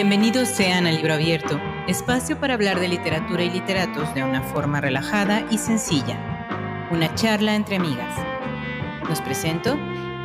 [0.00, 4.80] Bienvenidos sean al Libro Abierto, espacio para hablar de literatura y literatos de una forma
[4.80, 6.86] relajada y sencilla.
[6.92, 8.14] Una charla entre amigas.
[9.08, 9.76] Los presento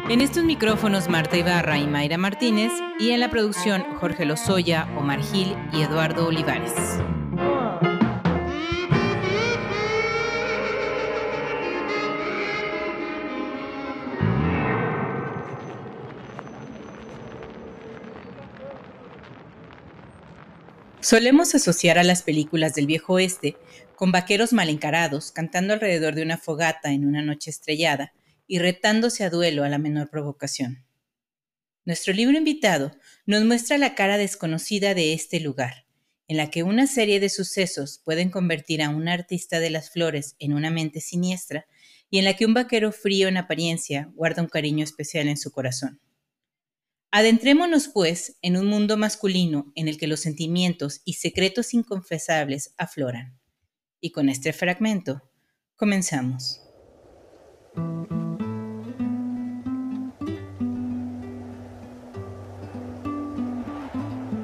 [0.09, 5.23] en estos micrófonos Marta Ibarra y Mayra Martínez y en la producción Jorge Lozoya, Omar
[5.23, 6.76] Gil y Eduardo Olivares.
[21.13, 23.55] Solemos asociar a las películas del viejo oeste
[23.95, 28.16] con vaqueros mal encarados cantando alrededor de una fogata en una noche estrellada
[28.48, 30.88] y retándose a duelo a la menor provocación.
[31.85, 35.85] Nuestro libro invitado nos muestra la cara desconocida de este lugar,
[36.27, 40.35] en la que una serie de sucesos pueden convertir a un artista de las flores
[40.40, 41.68] en una mente siniestra
[42.09, 45.51] y en la que un vaquero frío en apariencia guarda un cariño especial en su
[45.51, 46.01] corazón.
[47.16, 53.38] Adentrémonos, pues, en un mundo masculino en el que los sentimientos y secretos inconfesables afloran.
[54.02, 55.22] Y con este fragmento,
[55.76, 56.60] comenzamos.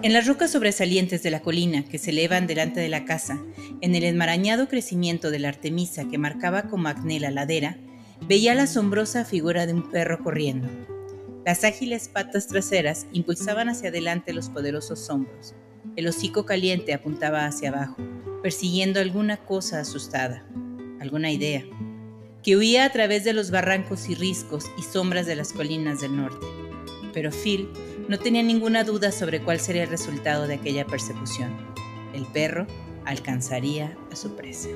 [0.04, 3.42] En las rocas sobresalientes de la colina que se elevan delante de la casa,
[3.82, 7.80] en el enmarañado crecimiento de la artemisa que marcaba como acné la ladera,
[8.28, 10.99] veía la asombrosa figura de un perro corriendo
[11.46, 15.56] las ágiles patas traseras impulsaban hacia adelante los poderosos hombros.
[15.96, 17.98] El hocico caliente apuntaba hacia abajo,
[18.44, 20.46] persiguiendo alguna cosa asustada,
[21.00, 21.64] alguna idea,
[22.44, 26.16] que huía a través de los barrancos y riscos y sombras de las colinas del
[26.16, 26.46] norte.
[27.14, 27.70] Pero Phil
[28.08, 31.56] no tenía ninguna duda sobre cuál sería el resultado de aquella persecución.
[32.14, 32.68] El perro
[33.06, 34.70] alcanzaría a su presa.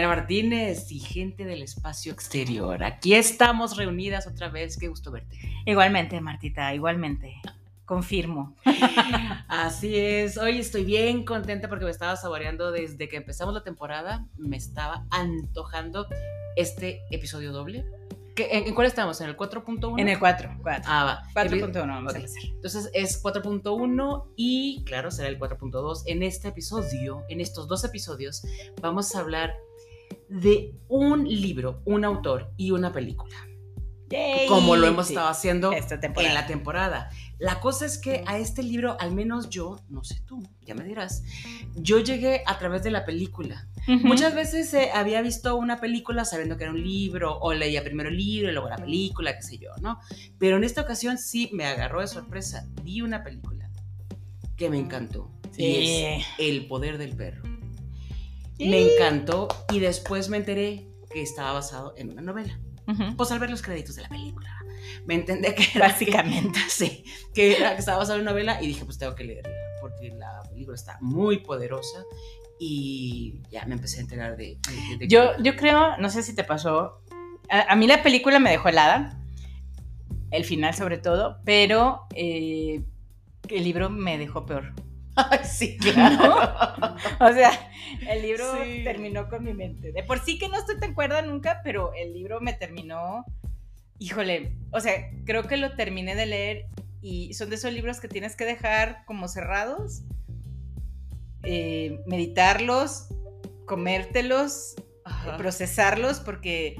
[0.00, 2.82] Mayra Martínez y gente del espacio exterior.
[2.82, 4.78] Aquí estamos reunidas otra vez.
[4.78, 5.36] Qué gusto verte.
[5.66, 7.34] Igualmente, Martita, igualmente.
[7.84, 8.56] Confirmo.
[9.48, 10.38] Así es.
[10.38, 14.26] Hoy estoy bien contenta porque me estaba saboreando desde que empezamos la temporada.
[14.38, 16.06] Me estaba antojando
[16.56, 17.84] este episodio doble.
[18.36, 19.20] ¿En, cuál estamos?
[19.20, 20.00] ¿En el 4.1?
[20.00, 20.60] En el 4.
[20.86, 21.44] Ah, va.
[21.44, 22.42] 4.1 vamos a empezar.
[22.44, 26.04] Entonces es 4.1 y claro, será el 4.2.
[26.06, 28.42] En este episodio, en estos dos episodios,
[28.80, 29.52] vamos a hablar
[30.28, 33.36] de un libro, un autor y una película.
[34.48, 37.10] Como lo hemos estado haciendo en la temporada.
[37.38, 40.84] La cosa es que a este libro, al menos yo, no sé tú, ya me
[40.84, 41.22] dirás,
[41.76, 43.68] yo llegué a través de la película.
[43.86, 48.08] Muchas veces eh, había visto una película sabiendo que era un libro, o leía primero
[48.08, 50.00] el libro y luego la película, qué sé yo, ¿no?
[50.38, 52.68] Pero en esta ocasión sí me agarró de sorpresa.
[52.82, 53.70] Vi una película
[54.56, 55.30] que me encantó.
[55.56, 57.49] Y es El poder del perro.
[58.68, 62.58] Me encantó y después me enteré que estaba basado en una novela.
[63.16, 64.50] Pues al ver los créditos de la película,
[65.06, 68.66] me entendí que era básicamente, sí, que, era, que estaba basado en una novela y
[68.66, 72.04] dije, pues tengo que leerla porque la película está muy poderosa
[72.58, 74.58] y ya me empecé a enterar de...
[75.08, 77.00] yo, yo creo, no sé si te pasó,
[77.48, 79.18] a, mí la película me dejó helada,
[80.30, 82.84] el final sobre todo, pero eh,
[83.48, 84.74] el libro me dejó peor.
[85.44, 86.96] sí, claro.
[87.20, 87.50] O sea,
[88.08, 88.44] el libro
[88.84, 89.92] terminó con mi mente.
[89.92, 93.24] De por sí que no estoy tan cuerda nunca, pero el libro me terminó.
[93.98, 96.66] Híjole, o sea, creo que lo terminé de leer
[97.02, 100.02] y son de esos libros que tienes que dejar como cerrados,
[101.42, 103.08] eh, meditarlos,
[103.66, 104.74] comértelos,
[105.36, 106.76] procesarlos, porque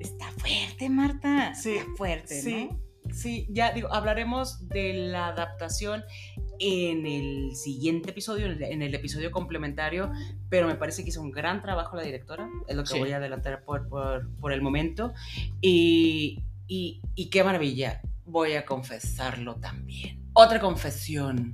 [0.00, 1.54] está fuerte, Marta.
[1.54, 2.70] Sí, está fuerte, sí.
[3.12, 6.04] Sí, ya digo, hablaremos de la adaptación
[6.60, 10.12] en el siguiente episodio, en el episodio complementario,
[10.50, 13.16] pero me parece que hizo un gran trabajo la directora, es lo que voy a
[13.16, 15.14] adelantar por, por, el momento.
[15.62, 20.28] Y, y, y, qué maravilla, voy a confesarlo también.
[20.34, 21.50] Otra confesión,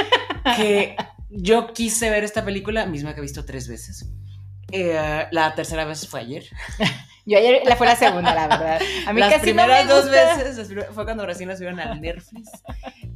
[0.56, 0.96] que
[1.30, 4.10] yo quise ver esta película, misma que he visto tres veces.
[4.72, 6.44] Eh, la tercera vez fue ayer.
[7.28, 8.80] Yo ayer la fue la segunda, la verdad.
[9.06, 12.48] A mí las primeras dos veces fue cuando recién las vieron al Netflix.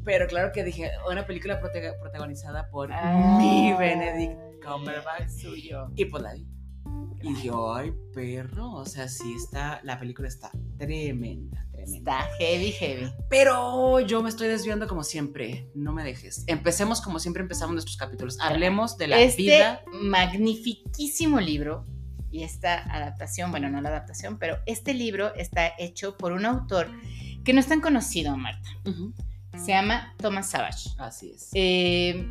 [0.05, 3.38] Pero claro que dije, una película protagonizada por ah.
[3.38, 5.88] mi Benedict Cumberbatch suyo.
[5.97, 6.47] Y pues la vi.
[7.23, 8.73] Y dije, ay, perro.
[8.73, 12.19] O sea, sí está, la película está tremenda, tremenda.
[12.20, 13.12] Está heavy, heavy.
[13.31, 15.70] Pero yo me estoy desviando como siempre.
[15.75, 16.44] No me dejes.
[16.49, 18.38] Empecemos como siempre empezamos nuestros capítulos.
[18.41, 19.82] Hablemos de la este vida.
[19.91, 21.87] Magnifiquísimo libro.
[22.32, 26.90] Y esta adaptación, bueno, no la adaptación, pero este libro está hecho por un autor
[27.44, 28.69] que no es tan conocido, Marta
[29.64, 30.90] Se llama Thomas Savage.
[30.99, 31.50] Así es.
[31.52, 32.26] Eh,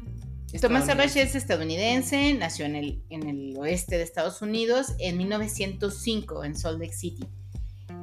[0.59, 0.85] Thomas.
[0.85, 6.55] Savage es estadounidense, nació en el, en el oeste de Estados Unidos en 1905 en
[6.55, 7.25] Salt Lake City.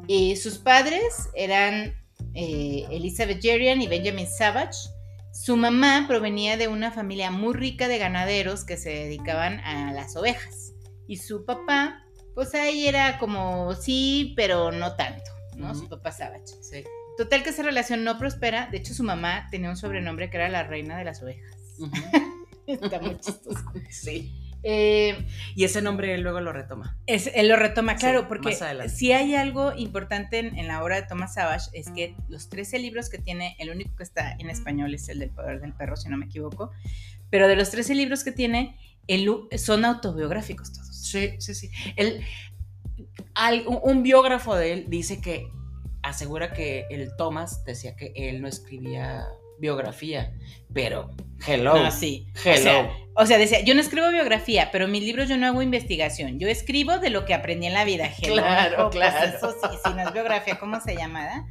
[0.06, 1.94] Eh, sus padres eran
[2.34, 4.88] eh, Elizabeth Jerian y Benjamin Savage.
[5.32, 10.16] Su mamá provenía de una familia muy rica de ganaderos que se dedicaban a las
[10.16, 10.72] ovejas.
[11.08, 15.74] Y su papá, pues ahí era como sí, pero no tanto, ¿no?
[15.74, 16.44] Su papá Savage.
[16.62, 16.84] Sí.
[17.16, 18.68] Total que esa relación no prospera.
[18.70, 21.56] De hecho, su mamá tenía un sobrenombre que era la reina de las ovejas.
[22.66, 23.58] Está muy chistoso.
[23.90, 24.32] sí.
[24.64, 25.24] Eh,
[25.54, 26.98] Y ese nombre él luego lo retoma.
[27.06, 28.56] es- él lo retoma, Sí, claro, porque
[28.88, 32.80] si hay algo importante en, en la obra de Thomas Savage es que los 13
[32.80, 35.96] libros que tiene, el único que está en español es el del poder del perro,
[35.96, 36.72] si no me equivoco,
[37.30, 38.76] pero de los 13 libros que tiene,
[39.06, 39.28] el
[39.58, 40.87] son autobiográficos todos.
[41.10, 41.70] Sí, sí, sí.
[41.96, 42.24] Él,
[43.34, 45.48] al- un, un biógrafo de él dice que
[46.02, 49.26] asegura que el Thomas decía que él no escribía
[49.60, 50.32] biografía,
[50.72, 51.10] pero
[51.46, 52.28] hello, Ah, sí.
[52.36, 52.62] O hello.
[52.62, 55.60] sea, o sea, decía, yo no escribo biografía, pero en mis libros yo no hago
[55.62, 56.38] investigación.
[56.38, 58.08] Yo escribo de lo que aprendí en la vida.
[58.22, 59.36] Hello, Claro, pues claro.
[59.36, 61.24] eso sí, si no es biografía, ¿cómo se llama?
[61.24, 61.46] da?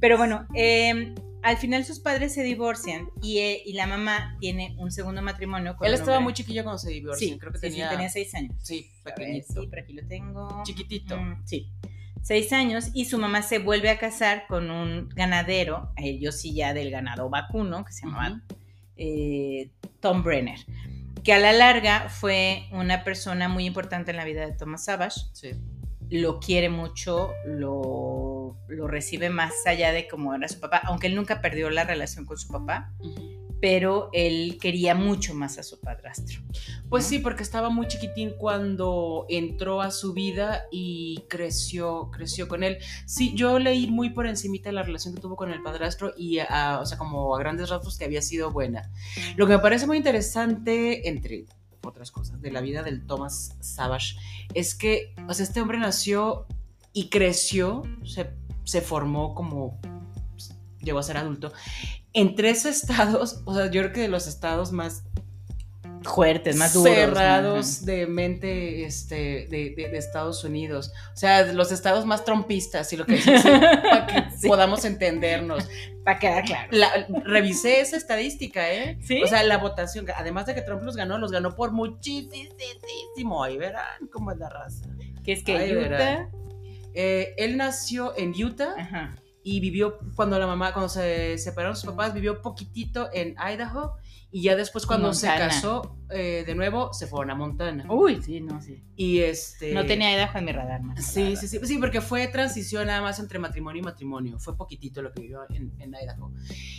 [0.00, 1.14] Pero bueno, eh,
[1.46, 5.76] al final sus padres se divorcian y, eh, y la mamá tiene un segundo matrimonio
[5.76, 8.34] con él estaba muy chiquillo cuando se divorció, Sí, creo que sí, sí, tenía, seis
[8.34, 8.56] años.
[8.62, 10.62] sí, ver, pequeñito, Sí, por aquí lo tengo.
[10.64, 11.16] chiquitito.
[11.16, 11.68] Mm, sí.
[12.20, 16.74] Seis años y su mamá se vuelve a casar con un ganadero, ellos sí ya
[16.74, 18.40] del ganado vacuno, que se llamaba
[18.96, 19.70] eh,
[20.00, 20.58] Tom Brenner,
[21.22, 25.20] que a la larga fue una persona muy importante en la vida de Thomas Savage.
[25.32, 25.50] Sí.
[26.10, 31.14] Lo quiere mucho, lo, lo recibe más allá de cómo era su papá, aunque él
[31.14, 32.92] nunca perdió la relación con su papá,
[33.60, 36.42] pero él quería mucho más a su padrastro.
[36.90, 37.08] Pues ¿no?
[37.08, 42.78] sí, porque estaba muy chiquitín cuando entró a su vida y creció, creció con él.
[43.06, 46.78] Sí, yo leí muy por encimita la relación que tuvo con el padrastro y, a-
[46.80, 48.90] o sea, como a grandes rasgos que había sido buena.
[49.36, 51.46] Lo que me parece muy interesante, entre
[51.86, 54.16] otras cosas, de la vida del Thomas Savage,
[54.54, 56.46] es que, o sea, este hombre nació
[56.92, 58.30] y creció, se,
[58.64, 59.80] se formó como,
[60.32, 61.52] pues, llegó a ser adulto,
[62.12, 65.04] en tres estados, o sea, yo creo que de los estados más
[66.14, 66.94] Fuertes, más duros.
[66.94, 67.86] cerrados ¿no?
[67.86, 70.92] de mente este, de, de- de Estados Unidos.
[71.12, 73.42] O sea, los estados más trompistas, y lo que dices,
[73.82, 74.48] para que Sí.
[74.48, 75.68] podamos entendernos.
[76.04, 76.68] Para quedar claro.
[76.70, 78.98] La- revisé esa estadística, ¿eh?
[79.02, 79.22] ¿Sí?
[79.22, 83.42] O sea, la votación, además de que Trump los ganó, los ganó por muchísimo.
[83.44, 84.86] Ahí verán cómo es la raza.
[85.24, 86.28] que es que Ay, Utah.
[86.94, 89.16] Eh, él nació en Utah Ajá.
[89.42, 93.96] y vivió cuando la mamá, cuando se separaron sus papás, vivió poquitito en Idaho
[94.36, 97.86] y ya después cuando se casó eh, de nuevo se fueron a Montana.
[97.88, 98.82] Uy, sí, no, sí.
[98.94, 99.72] Y este...
[99.72, 101.06] No tenía Idaho en mi radar más.
[101.06, 104.38] Sí, sí, sí, sí, porque fue transición nada más entre matrimonio y matrimonio.
[104.38, 106.32] Fue poquitito lo que vivió en, en Idaho.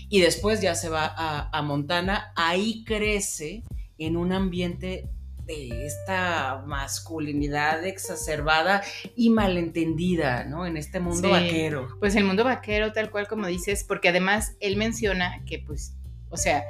[0.07, 2.31] Y después ya se va a, a Montana.
[2.36, 3.63] Ahí crece
[3.98, 5.10] en un ambiente
[5.48, 8.83] de esta masculinidad exacerbada
[9.15, 10.68] y malentendida, ¿no?
[10.68, 11.31] En este mundo Sí.
[11.31, 11.88] vaquero.
[12.00, 15.95] Pues el mundo vaquero, tal cual como dices, porque además él menciona que, pues,
[16.30, 16.63] o sea,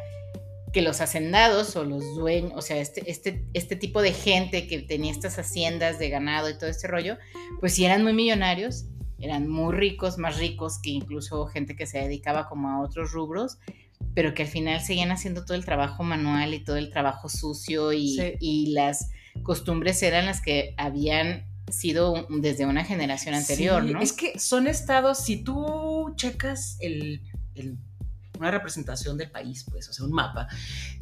[0.77, 4.77] que los hacendados o los dueños, o sea, este, este, este tipo de gente que
[4.83, 7.17] tenía estas haciendas de ganado y todo este rollo,
[7.59, 8.85] pues sí eran muy millonarios,
[9.17, 13.57] eran muy ricos, más ricos que incluso gente que se dedicaba como a otros rubros,
[14.13, 17.91] pero que al final seguían haciendo todo el trabajo manual y todo el trabajo sucio
[17.91, 18.33] y, Sí.
[18.39, 19.09] y las
[19.41, 23.99] costumbres eran las que habían sido desde una generación anterior, Sí, ¿no?
[23.99, 27.23] Es que son estados, si tú checas el,
[27.55, 27.79] el-
[28.39, 30.47] una representación del país, pues, o sea, un mapa,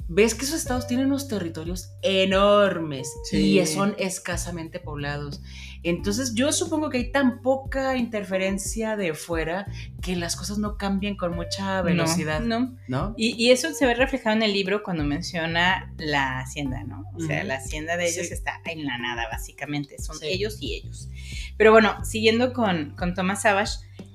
[0.07, 3.59] ves que esos estados tienen unos territorios enormes Sí.
[3.59, 5.41] y son escasamente poblados.
[5.83, 9.67] Entonces, yo supongo que hay tan poca interferencia de fuera
[10.01, 12.59] que las cosas no cambian con mucha velocidad, ¿no?
[12.59, 13.13] No, no.
[13.17, 17.05] Y, y eso se ve reflejado en el libro cuando menciona la hacienda, ¿no?
[17.13, 18.33] O sea, la hacienda de ellos Sí.
[18.33, 19.97] está en la nada, básicamente.
[19.99, 20.25] Son Sí.
[20.27, 21.07] ellos y ellos.
[21.57, 23.73] Pero bueno, siguiendo con, con Thomas Savage,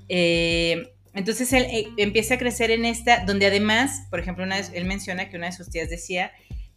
[0.08, 4.70] eh, entonces él eh, empieza a crecer en esta, donde además, por ejemplo, una vez-
[4.74, 6.32] él menciona que una de sus tías decía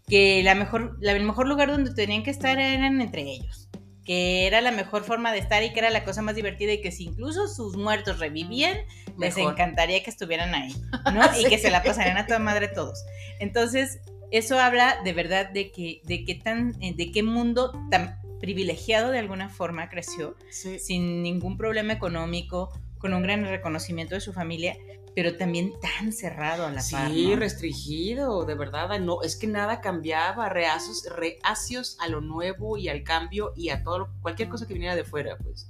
[0.07, 3.69] que la mejor, la- el mejor lugar donde tenían que estar eran entre ellos,
[4.05, 6.81] que era la mejor forma de estar y que era la cosa más divertida y
[6.81, 8.77] que si incluso sus muertos revivían,
[9.19, 10.73] les encantaría que estuvieran ahí,
[11.13, 11.21] ¿no?
[11.39, 13.03] Y que se la pasarían a toda madre todos.
[13.39, 13.99] Entonces,
[14.31, 19.11] eso habla de verdad de que, de qué tan, eh, de qué mundo tan privilegiado
[19.11, 20.79] de alguna forma creció, Sí.
[20.79, 24.77] sin ningún problema económico, con un gran reconocimiento de su familia,
[25.13, 27.11] pero también tan cerrado a la par.
[27.11, 27.35] Sí, ¿no?
[27.35, 33.03] restringido, de verdad, no, es que nada cambiaba, reacios, reacios a lo nuevo y al
[33.03, 35.69] cambio y a todo, cualquier cosa que viniera de fuera, pues.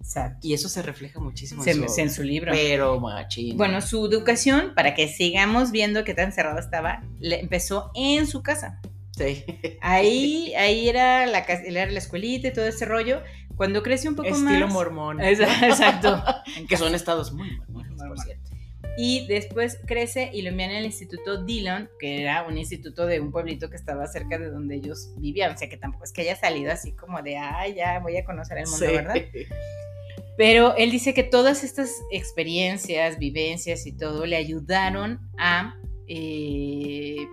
[0.00, 0.38] Exacto.
[0.42, 2.50] Y eso se refleja muchísimo Se- en, su, en su libro.
[2.52, 3.58] Pero machín.
[3.58, 8.42] Bueno, su educación, para que sigamos viendo qué tan cerrado estaba, le empezó en su
[8.42, 8.80] casa.
[9.16, 9.44] sí.
[9.82, 13.20] Ahí, ahí era la, era la escuelita y todo ese rollo.
[13.60, 14.72] Cuando crece un poco Estilo más.
[14.72, 15.20] mormón.
[15.20, 16.24] Esa- Exacto.
[16.68, 18.24] que son estados muy mormones, por Mormón.
[18.24, 18.50] cierto.
[18.96, 23.30] Y después crece y lo envían al Instituto Dillon, que era un instituto de un
[23.30, 25.54] pueblito que estaba cerca de donde ellos vivían.
[25.54, 28.24] O sea que tampoco es que haya salido así como de, ay, ya voy a
[28.24, 28.92] conocer el mundo, Sí.
[28.92, 29.14] ¿verdad?
[30.38, 35.76] Pero él dice que todas estas experiencias, vivencias y todo le ayudaron a,
[36.08, 37.26] eh,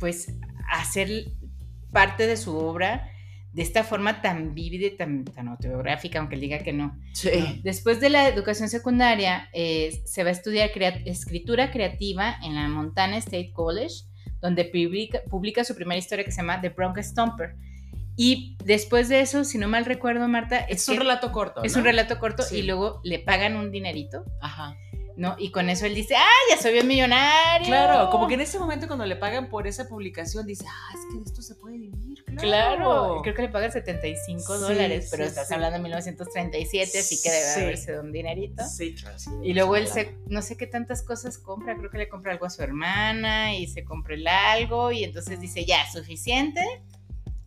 [0.00, 0.32] pues,
[0.72, 1.26] hacer
[1.92, 3.10] parte de su obra
[3.56, 6.94] de esta forma tan vívida y tan, tan autobiográfica, aunque diga que no.
[7.14, 7.30] Sí.
[7.64, 12.68] Después de la educación secundaria, eh, se va a estudiar crea- escritura creativa en la
[12.68, 13.94] Montana State College,
[14.42, 17.54] donde publica, publica su primera historia que se llama The Bronx Stomper.
[18.14, 21.62] Y después de eso, si no mal recuerdo, Marta, es, Es un relato corto.
[21.64, 21.78] es ¿no?
[21.78, 22.56] un relato corto Sí.
[22.58, 24.76] y luego le pagan un dinerito, Ajá.
[25.16, 25.34] ¿No?
[25.38, 27.66] Y con eso él dice, ¡ah, ya soy bien millonario!
[27.66, 31.00] Claro, como que en ese momento cuando le pagan por esa publicación, dice, ah, es
[31.10, 32.22] que de esto se puede vivir.
[32.24, 32.40] Claro.
[32.40, 35.54] Claro, creo que le pagan 75 Sí, dólares, pero sí, estás sí.
[35.54, 37.60] hablando de 1937, así que debe Sí.
[37.60, 38.62] haberse dado un dinerito.
[38.68, 39.18] Sí, claro.
[39.18, 39.30] sí.
[39.42, 42.44] Y luego él se, no sé qué tantas cosas compra, creo que le compra algo
[42.46, 46.60] a su hermana y se compra el algo y entonces dice, ya, suficiente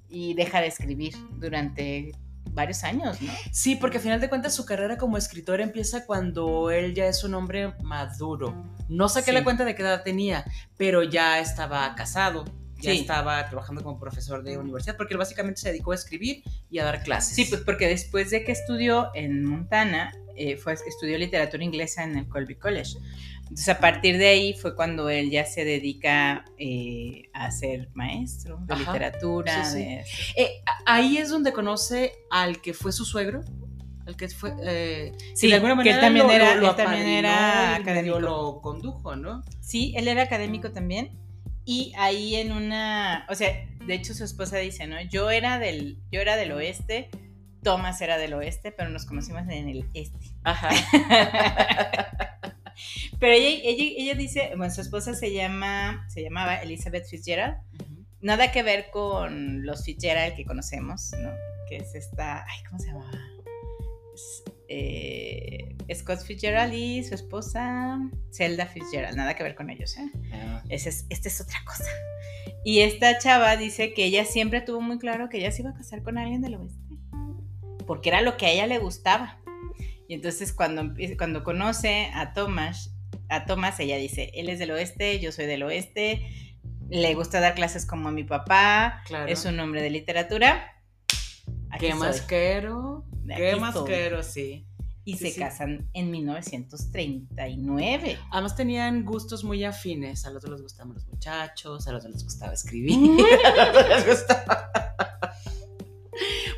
[0.10, 2.14] y deja de escribir durante
[2.52, 3.32] varios años, ¿no?
[3.52, 7.24] Sí, porque al final de cuentas su carrera como escritor empieza cuando él ya es
[7.24, 8.54] un hombre maduro.
[8.88, 9.38] No saqué Sí.
[9.38, 10.46] la cuenta de qué edad tenía,
[10.78, 12.46] pero ya estaba casado,
[12.82, 13.00] ya Sí.
[13.02, 16.86] estaba trabajando como profesor de universidad, porque él básicamente se dedicó a escribir y a
[16.86, 17.36] dar clases.
[17.36, 22.18] Sí, pues porque después de que estudió en Montana, eh, fue, estudió literatura inglesa en
[22.18, 22.98] el Colby College.
[23.50, 28.60] Entonces a partir de ahí fue cuando él ya se dedica eh, a ser maestro
[28.62, 28.92] de Ajá.
[28.94, 29.64] literatura.
[29.66, 29.84] Sí, sí.
[29.86, 30.04] de-
[30.36, 33.42] Eh, ahí es donde conoce al que fue su suegro,
[34.06, 34.54] al que fue...
[34.64, 37.76] eh, Sí, de alguna que él manera también lo- era, lo- lo él también era
[37.76, 38.20] académico.
[38.20, 39.44] lo condujo, ¿no?
[39.62, 41.18] Sí, él era académico también.
[41.66, 43.50] Y ahí en una, o sea,
[43.86, 45.02] de hecho su esposa dice, ¿no?
[45.02, 47.10] Yo era del, yo era del oeste,
[47.64, 50.18] Thomas era del oeste, pero nos conocimos en el este.
[50.44, 50.70] Ajá.
[53.20, 57.58] Pero ella, ella, ella dice, bueno, su esposa se llama, se llamaba Elizabeth Fitzgerald.
[58.22, 61.30] Nada que ver con los Fitzgerald que conocemos, ¿no?
[61.68, 63.12] Que es esta, ay, ¿cómo se llamaba?
[64.14, 68.00] Es, eh, Scott Fitzgerald y su esposa
[68.32, 70.10] Zelda Fitzgerald, nada que ver con ellos, ¿eh?
[70.34, 70.64] Ah.
[70.70, 71.90] Ese es, esta es otra cosa.
[72.64, 75.76] Y esta chava dice que ella siempre tuvo muy claro que ella se iba a
[75.76, 76.96] casar con alguien del oeste,
[77.88, 79.40] porque era lo que a ella le gustaba.
[80.08, 82.94] Y entonces cuando, cuando conoce a Thomas,
[83.30, 86.28] a Thomas ella dice, él es del oeste, yo soy del oeste,
[86.90, 89.32] le gusta dar clases como a mi papá, Claro.
[89.32, 90.76] es un hombre de literatura.
[91.72, 92.26] Aquí ¿Qué más soy.
[92.28, 93.06] quiero?
[93.24, 94.24] De ¿Qué quiero?
[94.24, 94.66] Sí.
[95.06, 95.40] Y Sí, se sí.
[95.40, 98.18] casan en 1939.
[98.32, 100.26] Además tenían gustos muy afines.
[100.26, 102.98] A los dos les gustaban los muchachos, a los dos les gustaba escribir.
[102.98, 103.18] Mm.
[103.46, 104.72] a los dos les gustaba.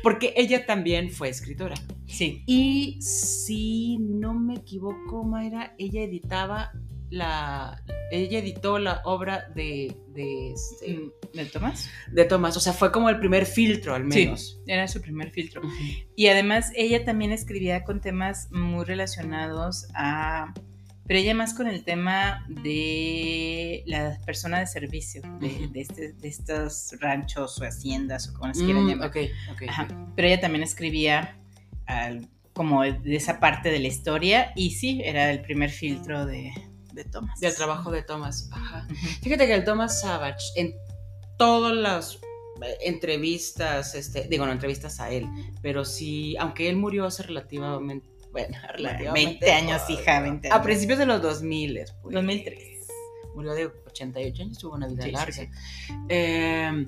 [0.02, 1.74] Porque ella también fue escritora.
[2.12, 2.42] Sí.
[2.46, 6.70] Y si no me equivoco, Mayra, ella editaba
[7.10, 7.82] la.
[8.10, 11.88] Ella editó la obra de, de, este, Mm, ¿De Tomás?
[12.10, 12.56] de Tomás.
[12.56, 14.60] O sea, fue como el primer filtro, al menos.
[14.66, 15.62] Era su primer filtro.
[16.14, 20.52] Y además ella también escribía con temas muy relacionados a...
[21.06, 26.94] Pero ella más con el tema de la persona de servicio, de, este- de estos
[27.00, 29.08] ranchos o haciendas o como las quieran Mm, llamar.
[29.08, 29.16] ok,
[29.52, 29.62] ok.
[29.68, 29.88] Ajá.
[30.14, 31.38] Pero ella también escribía
[31.86, 36.52] al- como de esa parte de la historia y sí, era el primer filtro de,
[36.92, 37.40] de Thomas.
[37.40, 38.48] Del trabajo de Thomas.
[38.52, 38.86] Ajá.
[39.22, 40.74] Fíjate que el Thomas Savage, en
[41.38, 42.16] todas las
[42.62, 45.26] eh, entrevistas, este, digo, no entrevistas a él,
[45.62, 49.46] pero sí, aunque él murió hace relativamente, bueno, relativamente.
[49.46, 50.58] 20 años, hija, 20 años.
[50.60, 52.14] A principios de los 2000, pues.
[52.14, 52.86] 2003.
[53.34, 55.32] Murió de 88 años, tuvo una vida Sí, sí, larga.
[55.32, 55.48] sí.
[56.10, 56.86] Eh,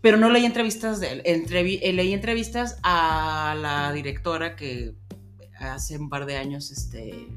[0.00, 1.22] pero no leí entrevistas de él.
[1.24, 4.94] Eh, leí entrevistas a la directora que
[5.58, 7.28] hace un par de años este,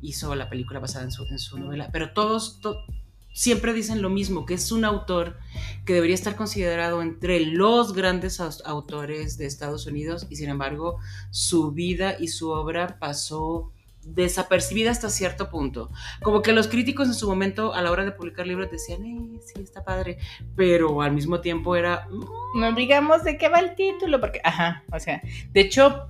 [0.00, 1.90] hizo la película basada en su, novela.
[1.92, 2.84] Pero todos to-
[3.32, 5.38] siempre dicen lo mismo, que es un autor
[5.84, 10.98] que debería estar considerado entre los grandes autores de Estados Unidos y sin embargo
[11.30, 13.72] su vida y su obra pasó
[14.14, 15.90] desapercibida hasta cierto punto.
[16.22, 19.40] Como que los críticos en su momento a la hora de publicar libros decían, eh,
[19.44, 20.18] sí, está padre,
[20.56, 24.82] pero al mismo tiempo era, "Mm, No digamos de qué va el título, porque, ajá,
[24.92, 25.22] o sea,
[25.52, 26.06] de hecho,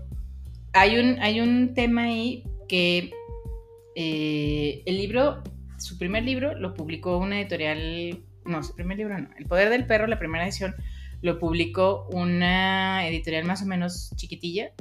[0.72, 3.12] hay un, hay un tema ahí que
[3.94, 5.42] eh, el libro,
[5.78, 9.86] su primer libro lo publicó una editorial, no, su primer libro no, El Poder del
[9.86, 10.74] Perro, la primera edición,
[11.20, 14.72] lo publicó una editorial más o menos chiquitilla,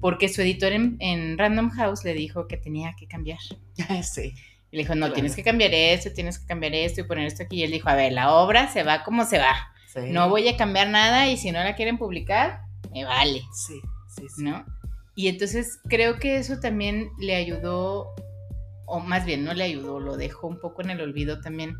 [0.00, 3.40] porque su editor en, en, Random House le dijo que tenía que cambiar.
[4.02, 4.34] sí.
[4.72, 7.42] Y le dijo, no, tienes que cambiar esto, tienes que cambiar esto y poner esto
[7.42, 7.56] aquí.
[7.56, 9.72] Y él dijo, a ver, la obra se va como se va.
[10.06, 12.60] No voy a cambiar nada y si no la quieren publicar,
[12.92, 13.42] me vale.
[13.52, 14.44] Sí, sí, sí.
[14.44, 14.64] ¿No?
[15.16, 18.14] Y entonces creo que eso también le ayudó,
[18.86, 21.76] o más bien no le ayudó, lo dejó un poco en el olvido también,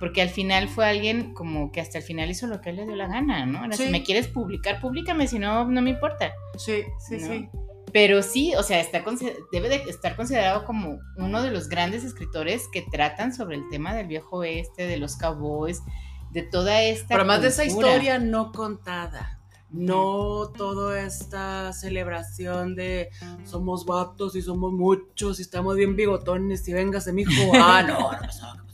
[0.00, 2.86] porque al final fue alguien como que hasta el final hizo lo que él le
[2.86, 3.58] dio la gana, ¿no?
[3.60, 6.32] Ahora, si me quieres publicar, públicame, si no, no me importa.
[6.56, 7.48] Sí, sí, sí.
[7.92, 9.04] Pero sí, o sea, está,
[9.52, 13.94] debe de estar considerado como uno de los grandes escritores que tratan sobre el tema
[13.94, 15.82] del viejo oeste, de los cowboys,
[16.30, 17.08] de toda esta.
[17.08, 19.38] Pero más de esa historia no contada.
[19.70, 23.10] No toda esta celebración de
[23.44, 27.30] somos vatos y somos muchos y estamos bien bigotones y véngase, mijo.
[27.54, 28.69] Ah, no, no pasó, no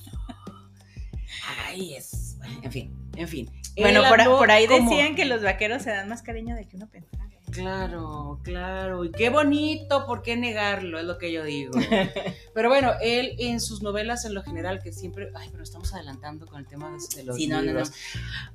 [1.77, 2.39] Ay, es.
[2.63, 3.51] En fin, en fin.
[3.77, 7.27] Bueno, por, ahí decían que los vaqueros se dan más cariño de que uno pensaba.
[7.51, 9.05] Claro, claro.
[9.05, 10.99] Y qué bonito, ¿por qué negarlo?
[10.99, 11.73] Es lo que yo digo.
[12.55, 15.31] Pero bueno, él en sus novelas, en lo general, que siempre.
[15.35, 17.83] Ay, pero estamos adelantando con el tema de, los sí, no, No, no.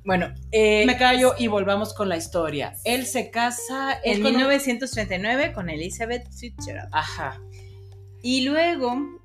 [0.04, 2.74] Bueno, eh, me callo y volvamos con la historia.
[2.84, 4.00] Él se casa.
[4.04, 6.90] En 1939 con Elizabeth Fitzgerald.
[6.92, 7.40] Ajá.
[8.24, 9.21] Y luego,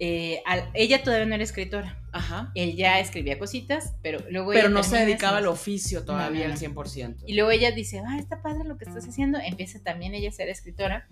[0.00, 0.42] eh,
[0.74, 1.98] ella todavía no era escritora.
[2.12, 2.52] Ajá.
[2.54, 4.52] Él ya escribía cositas, pero luego...
[4.52, 7.16] Pero no se dedicaba al oficio todavía al 100%.
[7.26, 9.38] Y luego ella dice, ah, está padre lo que estás haciendo.
[9.38, 11.08] Empieza también ella a ser escritora.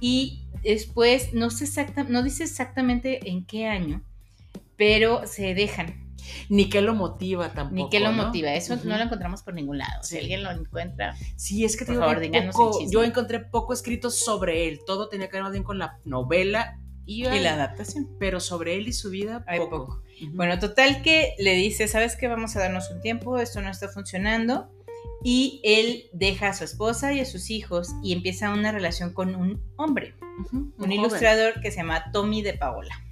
[0.00, 4.02] Y después, no, sé exacta, no dice exactamente en qué año,
[4.76, 6.02] pero se dejan.
[6.48, 7.74] Ni qué lo motiva tampoco.
[7.74, 8.54] Ni qué lo motiva.
[8.54, 10.02] Eso no lo encontramos por ningún lado.
[10.02, 11.14] Si alguien lo encuentra.
[11.36, 12.22] Sí, es que por favor,
[12.90, 14.80] Yo encontré poco escrito sobre él.
[14.86, 18.08] Todo tenía que ver más bien con la novela y, la adaptación.
[18.18, 20.02] Pero sobre él y su vida, Hay poco.
[20.32, 22.28] Bueno, total que le dice, ¿sabes qué?
[22.28, 24.70] Vamos a darnos un tiempo, esto no está funcionando.
[25.22, 29.34] Y él deja a su esposa y a sus hijos y empieza una relación con
[29.34, 30.14] un hombre,
[30.52, 33.02] un, ilustrador que se llama Tommy de Paola,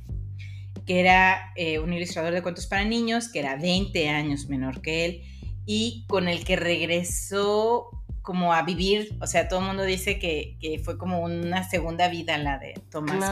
[0.85, 5.07] que era eh, un ilustrador de cuentos para niños, que era 20 años menor que
[5.07, 5.23] él
[5.65, 7.89] y con el que regresó
[8.23, 12.39] como a vivir, o sea, todo el mundo dice que, fue como una segunda vida
[12.39, 13.31] la de Tomás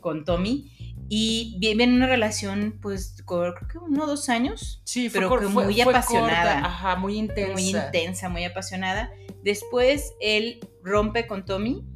[0.00, 0.72] con, Tommy.
[1.10, 4.82] Y viven una relación, pues, creo que uno o dos años.
[4.84, 6.58] Sí, pero muy apasionada.
[6.58, 7.52] ajá, muy intensa.
[7.52, 9.10] Muy intensa, muy apasionada.
[9.42, 11.86] Después él rompe con Tommy,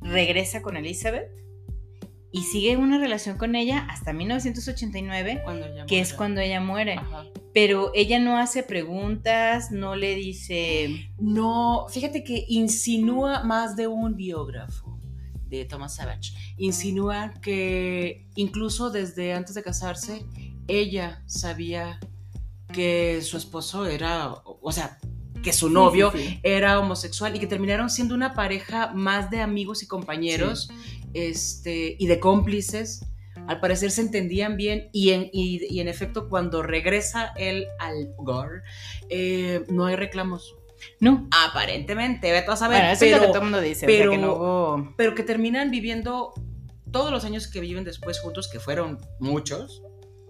[0.00, 1.30] regresa con Elizabeth
[2.30, 5.42] y sigue una relación con ella hasta 1989,
[5.86, 7.00] que es cuando ella muere.
[7.54, 11.10] Pero ella no hace preguntas, no le dice...
[11.18, 15.00] No, fíjate que insinúa más de un biógrafo
[15.46, 16.32] de Thomas Savage.
[16.58, 20.26] Insinúa que incluso desde antes de casarse,
[20.68, 21.98] ella sabía
[22.72, 24.98] que su esposo era, o sea,
[25.42, 29.86] que su novio era homosexual y que terminaron siendo una pareja más de amigos y
[29.86, 30.70] compañeros
[31.14, 33.04] este, y de cómplices.
[33.46, 38.62] Al parecer se entendían bien y en, y, en efecto cuando regresa él al hogar
[39.08, 40.54] eh, no hay reclamos.
[41.00, 41.28] No.
[41.46, 42.84] Aparentemente, ve a saber.
[42.84, 43.86] eso pero, es lo que todo el mundo dice.
[43.86, 46.34] Pero, que no pero que terminan viviendo
[46.90, 49.82] todos los años que viven después juntos, que fueron muchos,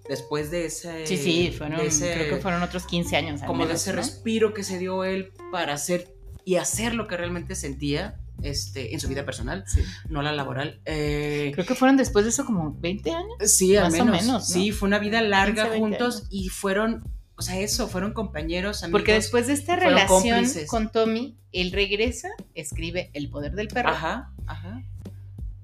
[0.09, 1.07] después de ese...
[1.07, 3.42] Sí, sí, fueron, creo que fueron otros 15 años.
[3.42, 7.55] Como de ese respiro que se dio él para hacer y hacer lo que realmente
[7.55, 9.64] sentía este, en su vida personal,
[10.09, 10.81] no la laboral.
[10.85, 13.35] Eh, Creo que fueron después de eso como 20 años.
[13.44, 14.09] Sí, al menos.
[14.09, 17.05] O menos Sí, fue una vida larga juntos y fueron,
[17.37, 19.01] o sea, eso, fueron compañeros, amigos.
[19.01, 23.90] Porque después de esta relación con Tommy, él regresa, escribe El poder del perro.
[23.90, 24.83] Ajá, ajá.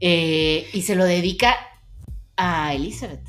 [0.00, 1.56] Eh, y se lo dedica
[2.36, 3.24] a Elizabeth.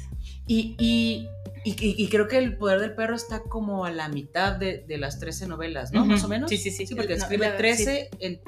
[0.48, 1.28] Y, y,
[1.64, 5.20] y, creo que El Poder del Perro está como a la mitad de, de las
[5.20, 6.06] 13 novelas, ¿no?
[6.06, 6.50] Más o menos.
[6.50, 6.86] Sí, sí, sí.
[6.86, 8.42] sí porque escribe 13 en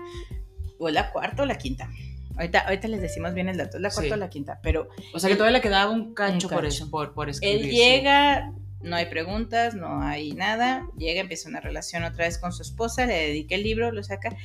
[0.80, 1.90] o la cuarta o la quinta.
[2.36, 4.90] Ahorita, ahorita les decimos bien el dato, es la cuarta o la quinta, pero...
[5.14, 7.66] O sea que todavía le quedaba un cacho, por eso, por, por escribir.
[7.66, 12.54] Él llega, no hay preguntas, no hay nada, llega, empieza una relación otra vez con
[12.54, 14.38] su esposa, le dedica el libro, lo saca,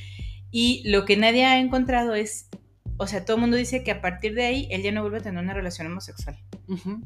[0.50, 2.48] y lo que nadie ha encontrado es,
[3.02, 5.18] o sea, todo el mundo dice que a partir de ahí él ya no vuelve
[5.18, 6.38] a tener una relación homosexual.
[6.68, 7.02] ¿no?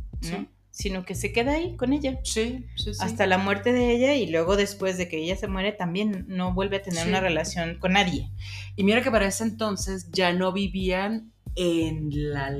[0.77, 2.21] sino que se queda ahí con ella.
[2.23, 3.01] Sí, sí, sí.
[3.01, 6.53] Hasta la muerte de ella y luego después de que ella se muere también no
[6.53, 8.31] vuelve a tener una relación con nadie.
[8.77, 12.55] Y mira que para ese entonces ya no vivían en la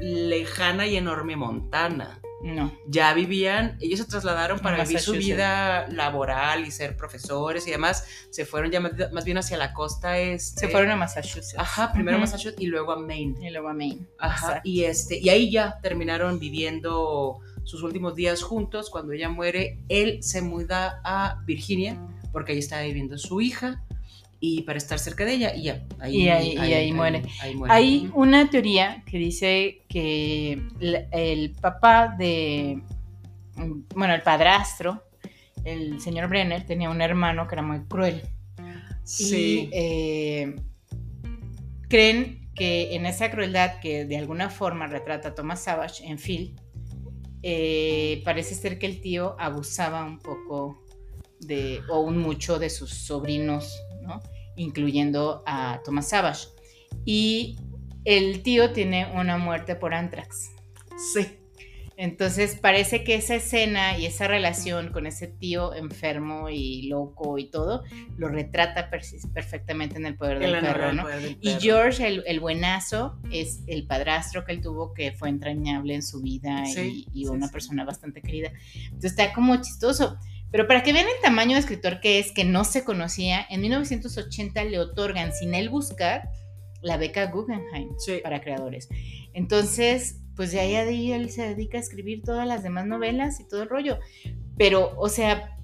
[0.00, 2.22] lejana y enorme Montana.
[2.42, 2.72] No.
[2.86, 8.06] Ya vivían, ellos se trasladaron para vivir su vida laboral y ser profesores y demás.
[8.30, 10.60] Se fueron ya más, bien hacia la costa este.
[10.60, 11.58] Se fueron a Massachusetts.
[11.58, 13.46] Ajá, primero a Massachusetts y luego a Maine.
[13.46, 14.06] Y luego a Maine.
[14.18, 14.60] Ajá.
[14.64, 18.90] Y este, y ahí ya terminaron viviendo sus últimos días juntos.
[18.90, 22.00] Cuando ella muere, él se muda a Virginia
[22.32, 23.84] porque ahí estaba viviendo su hija
[24.40, 25.84] y para estar cerca de ella y ya.
[25.98, 27.22] Ahí, Y ahí- y ahí muere.
[27.68, 32.80] Hay una teoría que dice que el, el papá de,
[33.94, 35.04] bueno, el padrastro,
[35.64, 38.22] el señor Brenner, tenía un hermano que era muy cruel.
[39.04, 39.68] Sí.
[39.68, 40.54] Y eh,
[41.88, 46.54] creen que en esa crueldad que de alguna forma retrata Thomas Savage en Phil,
[47.42, 50.84] eh, parece ser que el tío abusaba un poco
[51.40, 54.20] de, o un mucho de sus sobrinos, ¿no?
[54.56, 56.48] incluyendo a Thomas Savage.
[57.04, 57.58] Y
[58.04, 60.50] el tío tiene una muerte por anthrax.
[61.14, 61.26] sí.
[61.96, 67.50] Entonces parece que esa escena y esa relación con ese tío enfermo y loco y
[67.50, 67.82] todo
[68.16, 71.02] lo retrata perfectamente en el poder del perro, El ¿no?
[71.02, 71.60] poder del Y perro.
[71.60, 76.22] George, el, el buenazo, es el padrastro que él tuvo que fue entrañable en su
[76.22, 77.52] vida Sí, y, y sí, una sí.
[77.52, 78.50] persona bastante querida.
[78.84, 80.16] Entonces está como chistoso.
[80.52, 83.60] Pero para que vean el tamaño de escritor que es, que no se conocía, en
[83.60, 86.28] 1980 le otorgan, sin él buscar,
[86.82, 88.20] la beca Guggenheim Sí.
[88.22, 88.88] para creadores.
[89.34, 93.38] Entonces, pues de ahí a ahí él se dedica a escribir todas las demás novelas
[93.40, 93.98] y todo el rollo.
[94.56, 95.56] Pero, o sea,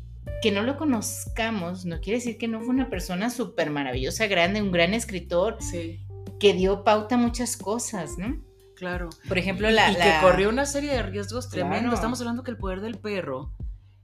[0.43, 4.61] que no lo conozcamos no quiere decir que no fue una persona súper maravillosa, grande,
[4.61, 6.05] un gran escritor Sí,
[6.41, 8.43] que dio pauta a muchas cosas, ¿no?
[8.75, 9.09] claro.
[9.27, 9.91] Por ejemplo, la...
[9.91, 11.71] y que la- corrió una serie de riesgos Claro.
[11.71, 11.95] tremendos.
[11.95, 13.53] Estamos hablando que el poder del perro,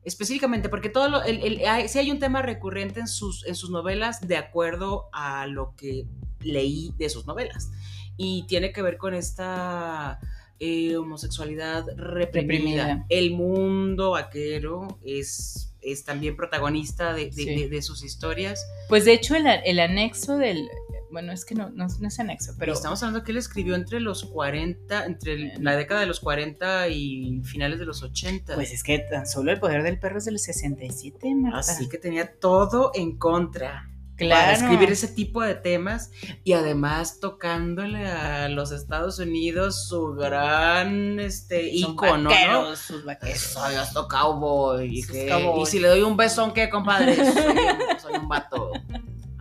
[0.04, 3.54] específicamente, porque todo lo, el, el- hay, sí hay un tema recurrente en sus, en
[3.54, 6.06] sus novelas de acuerdo a lo que
[6.40, 7.70] leí de sus novelas.
[8.16, 10.20] Y tiene que ver con esta
[10.60, 12.86] eh, homosexualidad reprimida.
[12.86, 13.06] Reprimida.
[13.08, 17.44] El mundo vaquero es, es también protagonista de, de- Sí.
[17.62, 18.64] de- de sus historias.
[18.88, 20.68] Pues de hecho el, el anexo del...
[21.12, 22.72] Bueno, es que no, no, no es anexo, Pero pero...
[22.72, 26.88] estamos hablando que él escribió entre los 40, entre el- la década de los 40
[26.88, 28.54] y finales de los 80.
[28.54, 31.58] Pues es que tan solo el poder del perro es del 67, Marta.
[31.58, 34.40] Así que tenía todo en contra claro.
[34.42, 36.10] para escribir ese tipo de temas
[36.44, 42.30] y además tocándole a los Estados Unidos su gran este Son ícono, ¿no?
[42.30, 43.38] vaqueros, sus vaqueros.
[43.38, 44.98] Soy hasta cowboy.
[44.98, 45.28] ¿Y, Sus qué?
[45.28, 45.68] cowboys.
[45.68, 47.16] y si le doy un besón, ¿qué, compadre?
[47.16, 48.70] Soy un, soy un vato.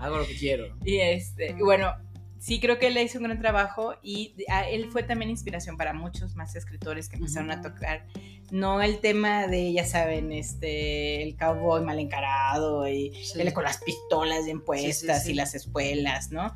[0.01, 0.75] Hago lo que quiero.
[0.83, 1.93] Y este, y bueno,
[2.39, 5.93] sí creo que él hizo un gran trabajo y a- él fue también inspiración para
[5.93, 8.07] muchos más escritores que empezaron a tocar,
[8.49, 13.39] no el tema de, ya saben, este, el cowboy mal encarado y Sí.
[13.39, 15.31] él con las pistolas bien puestas Sí, sí, sí.
[15.31, 16.51] y las espuelas, ¿no?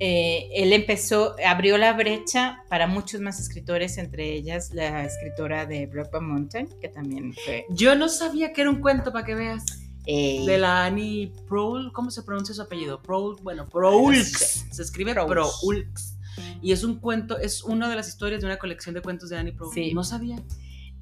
[0.00, 5.86] Eh, él empezó, abrió la brecha para muchos más escritores, entre ellas la escritora de
[5.86, 7.66] Brokeback Mountain, que también fue...
[7.70, 9.64] Yo no sabía que era un cuento, para que veas.
[10.06, 13.02] Eh, De la Annie Proul, ¿cómo se pronuncia su apellido?
[13.02, 14.66] Proul, bueno, Proulx.
[14.70, 16.16] Se escribe Proulx.
[16.62, 19.36] Y es un cuento, es una de las historias de una colección de cuentos de
[19.38, 19.72] Annie Proul.
[19.74, 19.92] Sí.
[19.94, 20.36] No sabía.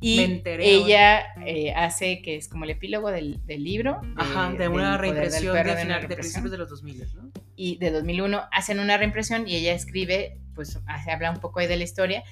[0.01, 4.01] Y Me enteré ella eh, hace que es como el epílogo del, del libro.
[4.17, 7.31] Ajá, de una reimpresión Perro, de, de una final- de principios de los 2000, ¿no?
[7.57, 11.67] Y de 2001 hacen una reimpresión y ella escribe, pues hace- habla un poco ahí
[11.67, 12.23] de la historia.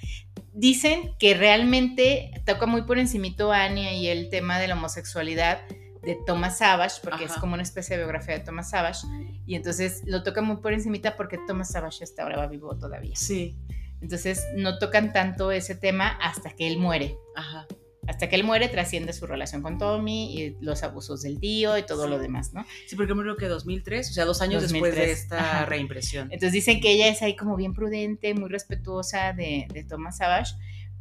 [0.52, 5.60] Dicen que realmente toca muy por encimito a Anya y el tema de la homosexualidad
[6.06, 9.00] de Thomas Savage, porque es como una especie de biografía de Thomas Savage.
[9.44, 13.14] Y entonces lo toca muy por encimita porque Thomas Savage hasta ahora va vivo todavía.
[13.16, 13.56] Sí.
[14.00, 17.16] Entonces no tocan tanto ese tema hasta que él muere.
[17.34, 17.66] Ajá.
[18.08, 21.82] hasta que él muere trasciende su relación con Tommy y los abusos del tío y
[21.82, 22.10] todo Sí.
[22.10, 22.64] lo demás, ¿no?
[22.86, 25.66] Sí, porque creo que 2003, o sea, dos años después de 2003, esta ajá.
[25.66, 26.28] reimpresión.
[26.30, 30.54] Entonces dicen que ella es ahí como bien prudente, muy respetuosa de, de Thomas Savage,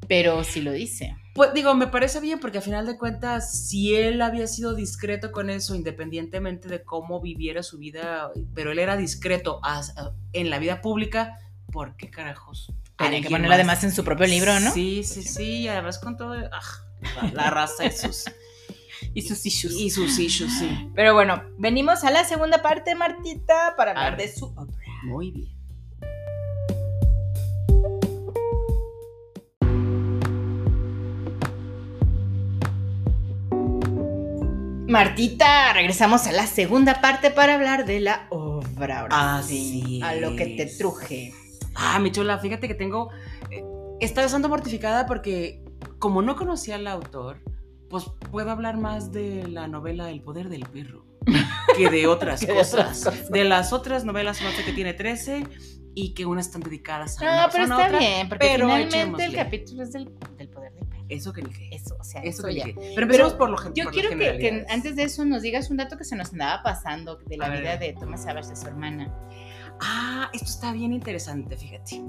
[0.07, 1.15] pero sí lo dice.
[1.33, 5.31] Pues digo, me parece bien porque a final de cuentas, si él había sido discreto
[5.31, 9.59] con eso, independientemente de cómo viviera su vida, pero él era discreto
[10.31, 11.39] en la vida pública,
[11.71, 12.71] ¿por qué carajos?
[12.97, 13.55] Tenía que ponerlo más?
[13.55, 14.71] además en su propio libro, ¿no?
[14.71, 16.61] Sí, sí, Pues sí, y además con todo, ah,
[17.21, 18.23] la, la raza y sus,
[19.13, 19.73] Y sus issues.
[19.75, 20.89] y sus issues, sí.
[20.95, 24.77] Pero bueno, venimos a la segunda parte, Martita, para hablar de su obra.
[25.03, 25.54] Muy bien.
[34.87, 38.99] Martita, regresamos a la segunda parte para hablar de la obra.
[39.01, 41.33] ahora Así sí, a lo que te truje.
[41.73, 43.09] Ah, mi chula, fíjate que tengo.
[43.51, 43.63] eh,
[43.99, 45.63] estaba bastante mortificada porque,
[45.99, 47.41] como no conocía al autor,
[47.89, 51.05] pues puedo hablar más de la novela El poder del perro
[51.75, 53.29] que de otras Que de otras cosas.
[53.31, 55.47] De las otras novelas, no sé que tiene 13
[55.95, 57.99] y que unas están dedicadas a una No, pero está otra.
[57.99, 60.09] bien, porque pero finalmente el capítulo es del,
[61.09, 61.69] Eso que ni qué.
[61.71, 62.65] Eso, o sea, Eso eso, que ni ya.
[62.65, 62.73] qué.
[62.73, 65.69] Pero empecemos Pero por lo gen- Yo por quiero que, antes de eso nos digas
[65.69, 67.79] un dato que se nos andaba pasando de la A vida ver.
[67.79, 69.13] de Thomas Savage, de su hermana.
[69.81, 72.01] Ah, esto está bien interesante, fíjate.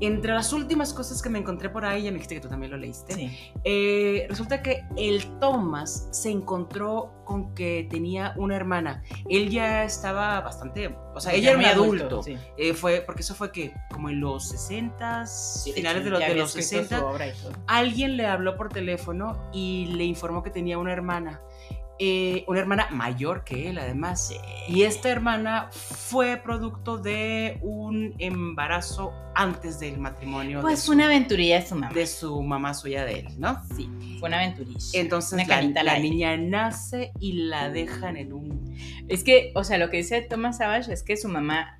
[0.00, 2.70] Entre las últimas cosas que me encontré por ahí, ya me dijiste que tú también
[2.72, 3.30] lo leíste, Sí.
[3.62, 9.02] eh, resulta que el Thomas se encontró con que tenía una hermana.
[9.30, 12.22] Él ya estaba bastante, o sea, ella Ya era muy muy adulto.
[12.22, 12.36] sí.
[12.58, 16.24] Eh, fue, porque eso fue que como en los 60, Sí, finales de los, de
[16.26, 17.52] había los escrito 60, su obra y todo.
[17.66, 21.40] alguien le habló por teléfono y le informó que tenía una hermana.
[22.00, 24.34] Eh, una hermana mayor que él, además.
[24.68, 30.96] Y esta hermana fue producto de un embarazo antes del matrimonio de, Pues su, fue
[30.96, 31.94] una aventurilla de su mamá.
[31.94, 33.62] de su mamá suya de él, ¿no?
[33.76, 34.80] Sí, fue una aventurilla.
[34.92, 38.76] Entonces Una la, la niña nace y la dejan en un...
[39.08, 41.78] Es que, o sea, lo que dice Thomas Savage es que su mamá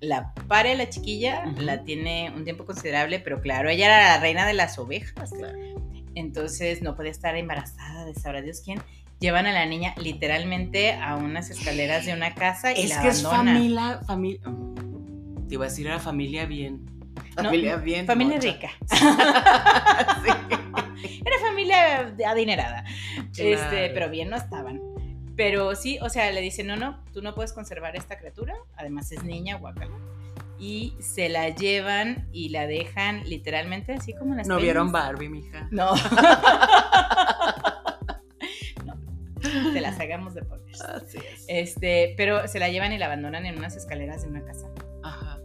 [0.00, 4.46] la pare la chiquilla, la tiene un tiempo considerable, pero claro, ella era la reina
[4.46, 5.30] de las ovejas.
[6.14, 8.80] Entonces no podía estar embarazada de sabrá Dios quién.
[9.20, 13.08] Llevan a la niña literalmente a unas escaleras de una casa y Es la que
[13.08, 13.54] es abandonan.
[13.54, 14.00] familia...
[14.06, 14.40] familia
[15.48, 16.86] te iba a decir, era familia bien.
[17.36, 18.06] No, Familia bien.
[18.06, 18.52] Familia mocha.
[18.52, 18.70] rica.
[20.24, 20.30] Sí.
[21.24, 22.84] Era familia adinerada.
[23.36, 24.80] Este, pero bien no estaban.
[25.36, 28.54] Pero sí, o sea, le dicen, no, no, tú no puedes conservar esta criatura.
[28.76, 29.96] Además es niña, guacala.
[30.58, 34.92] Y se la llevan y la dejan literalmente así como en las No vieron.
[34.92, 35.66] Barbie, mija.
[35.70, 35.94] No.
[35.94, 36.00] no.
[41.82, 44.68] Este, pero se la llevan y la abandonan en unas escaleras de una casa.
[45.02, 45.38] Ajá.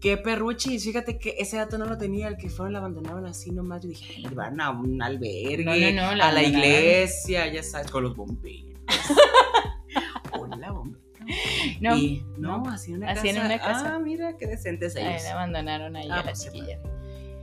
[0.00, 3.50] Qué perruchis, fíjate que ese dato no lo tenía, el que fueron la abandonaron así
[3.50, 3.82] nomás.
[3.82, 7.62] Yo dije, "Ay, van a un albergue, No, no, no, la a la iglesia, ya
[7.62, 8.80] sabes, con los bomberos.
[10.32, 11.04] Hola, bombero.
[11.80, 13.46] No, Y, no, así en una así en casa.
[13.46, 13.94] una casa.
[13.96, 15.24] Ah, mira, qué decentes Ahí ellos.
[15.24, 16.78] la abandonaron ahí Ah, a la pues, chiquilla.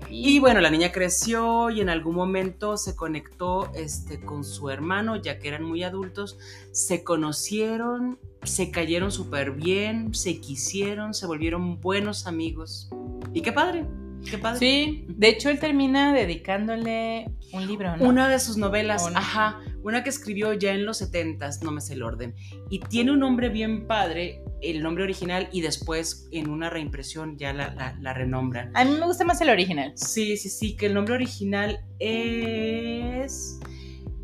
[0.10, 5.16] Y bueno, la niña creció y en algún momento se conectó este, con su hermano,
[5.16, 6.38] ya que eran muy adultos,
[6.72, 12.90] se conocieron, se cayeron súper bien, se quisieron, se volvieron buenos amigos.
[13.34, 13.86] Y qué padre,
[14.30, 14.60] qué padre.
[14.60, 18.08] Sí, de hecho él termina dedicándole un libro, ¿no?
[18.08, 21.94] Una de sus novelas, ajá, una que escribió ya en los 70s, no me sé
[21.94, 22.36] el orden,
[22.70, 27.54] y tiene un nombre bien padre, el nombre original, y después en una reimpresión ya
[27.54, 28.72] la, la, la renombran.
[28.76, 29.92] A mí me gusta más el original.
[29.96, 33.60] Sí, sí, sí, que el nombre original es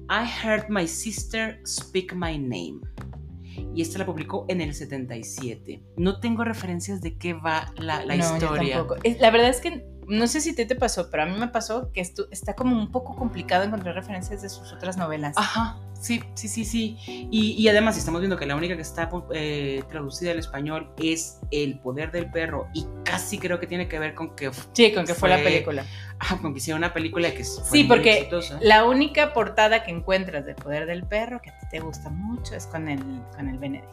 [0.10, 2.80] I Heard My Sister Speak My Name.
[3.76, 5.82] Y esta la publicó en el 77.
[5.98, 8.78] No tengo referencias de qué va la, la No, yo historia.
[8.78, 9.00] tampoco.
[9.20, 11.91] La verdad es que no sé si te, te pasó, pero a mí me pasó
[11.91, 15.36] que esto está como un poco complicado encontrar referencias de sus otras novelas.
[15.38, 16.97] Ajá, sí, sí, sí, sí.
[17.08, 21.39] Y, y además estamos viendo que la única que está eh, traducida al español es
[21.52, 22.67] El Poder del Perro.
[22.74, 25.45] Y casi creo que tiene que ver con que, Sí, con que fue, la Fue-
[25.45, 25.86] película.
[26.19, 28.60] ajá, con que hicieron una película que fue Sí, muy porque exitosa.
[28.62, 32.54] La única portada que encuentras de Poder del Perro, que a ti te gusta mucho,
[32.56, 33.02] es con el,
[33.36, 33.88] con el Benedict.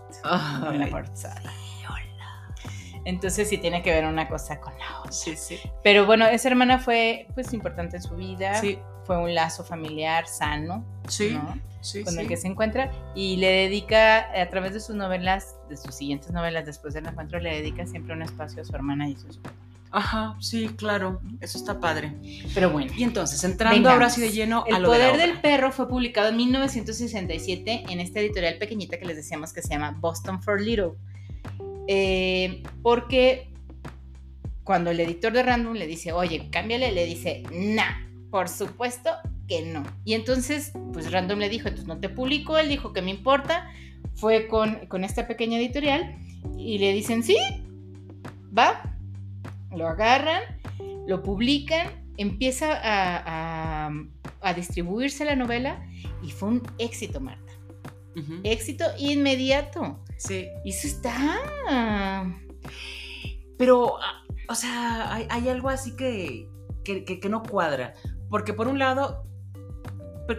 [0.72, 1.40] en la portada.
[3.04, 5.12] Entonces sí tiene que ver una cosa con la otra.
[5.12, 5.58] sí, sí.
[5.82, 8.54] Pero bueno, esa hermana fue pues importante en su vida.
[8.60, 11.58] Sí, Fue un lazo familiar sano, sí, ¿no?
[11.80, 12.20] sí, con sí.
[12.20, 16.30] el que se encuentra y le dedica a través de sus novelas, de sus siguientes
[16.30, 19.68] novelas después del encuentro, le dedica siempre un espacio a su hermana y súper bonito.
[19.90, 22.12] Ajá, sí, claro, eso está padre.
[22.52, 23.94] Pero bueno, Y entonces, entrando Vengamos.
[23.94, 26.36] ahora así de lleno a El lo de la Poder del Perro fue publicado en
[26.36, 30.92] 1967 en esta editorial pequeñita que les decíamos que se llama Boston for Little.
[31.90, 33.48] Eh, porque
[34.62, 39.10] cuando el editor de Random le dice, oye, cámbiale, le dice, nah, por supuesto
[39.48, 39.82] que no.
[40.04, 43.70] Y entonces, pues Random le dijo, entonces no te publico, él dijo que me importa,
[44.14, 46.14] fue con, con esta pequeña editorial
[46.58, 47.38] y le dicen, sí,
[48.56, 48.94] va,
[49.74, 50.42] lo agarran,
[51.06, 53.86] lo publican, empieza a,
[54.42, 55.86] a- distribuirse la novela
[56.22, 57.47] y fue un éxito, Marta.
[58.44, 60.02] Éxito inmediato.
[60.16, 62.24] Sí, Y eso está...
[63.58, 66.48] pero, ah, o sea, hay, hay algo así que,
[66.84, 67.94] que, que- que no cuadra.
[68.30, 69.24] Porque por un lado,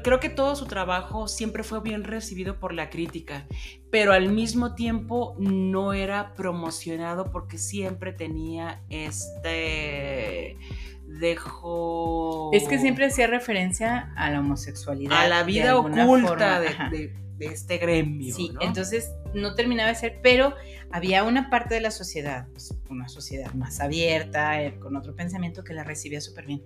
[0.04, 3.48] creo que todo su trabajo siempre fue bien recibido por la crítica,
[3.92, 10.58] pero al mismo tiempo no era promocionado porque siempre tenía este
[11.08, 12.52] dejo...
[12.54, 15.18] Es que siempre hacía referencia a la homosexualidad.
[15.20, 16.60] a la vida oculta forma.
[16.60, 16.90] de, Ajá.
[16.90, 18.36] de- de este gremio.
[18.36, 18.62] Sí, ¿no?
[18.62, 20.54] entonces no terminaba de ser, pero
[20.92, 25.64] había una parte de la sociedad, pues, una sociedad más abierta, eh, con otro pensamiento
[25.64, 26.62] que la recibía súper bien.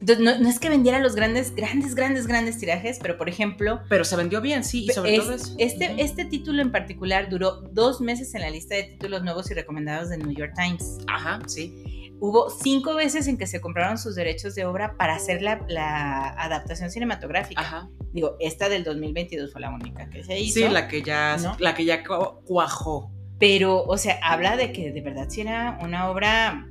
[0.00, 4.04] No, no es que vendiera los grandes, grandes, grandes, grandes tirajes, pero por ejemplo, Pero
[4.04, 5.54] se vendió bien, sí, y sobre es- todo eso.
[5.58, 9.54] este, este título en particular duró dos meses en la lista de títulos nuevos y
[9.54, 10.98] recomendados de New York Times.
[11.06, 11.93] Ajá, sí.
[12.20, 16.28] Hubo cinco veces en que se compraron sus derechos de obra para hacer la, la
[16.30, 17.60] adaptación cinematográfica.
[17.60, 17.88] Ajá.
[18.12, 20.60] Digo, esta del 2022 fue la única que se hizo.
[20.60, 21.56] Sí, la que ya, ¿no?
[21.58, 23.10] la que ya cu- cuajó.
[23.38, 26.70] Pero, o sea, habla de que de verdad sí era una obra,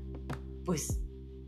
[0.65, 0.99] pues,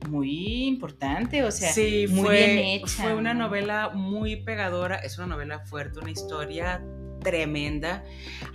[0.09, 3.01] muy importante, o sea, sí, muy fue, bien hecha.
[3.03, 6.85] Fue una novela muy pegadora, es una novela fuerte, una historia
[7.23, 8.03] tremenda.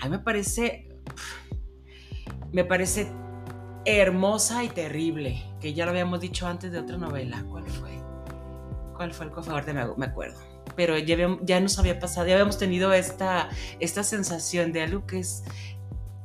[0.01, 0.87] A mí me parece,
[2.53, 3.11] me parece
[3.85, 7.45] hermosa y terrible, que ya lo habíamos dicho antes de otra novela.
[7.51, 7.91] ¿Cuál fue?
[8.97, 10.39] ¿Cuál fue el cual Ahorita me, me acuerdo.
[10.77, 13.49] Pero ya, habíamos- ya nos había pasado, ya habíamos tenido esta,
[13.81, 15.43] esta sensación de algo que es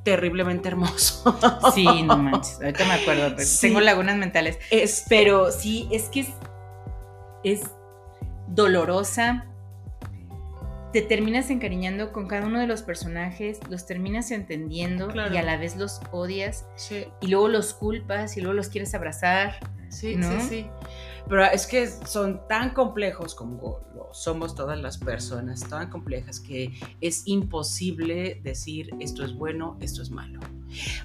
[0.04, 1.36] terriblemente hermoso.
[1.74, 3.68] Sí, no manches, ahorita me acuerdo, pero Sí.
[3.68, 4.60] tengo lagunas mentales.
[4.70, 6.28] Es, Pero sí, es que es,
[7.44, 7.62] es
[8.48, 9.46] dolorosa.
[10.96, 15.36] Te terminas encariñando con cada uno de los personajes, los terminas entendiendo Claro.
[15.36, 18.96] y a la vez los odias sí, y luego los culpas y luego los quieres
[18.96, 19.60] abrazar.
[19.90, 20.40] sí, ¿No?
[20.40, 20.68] sí, sí.
[21.28, 26.72] Pero es que son tan complejos como lo somos todas las personas, tan complejas que
[27.02, 30.40] es imposible decir esto es bueno, esto es malo.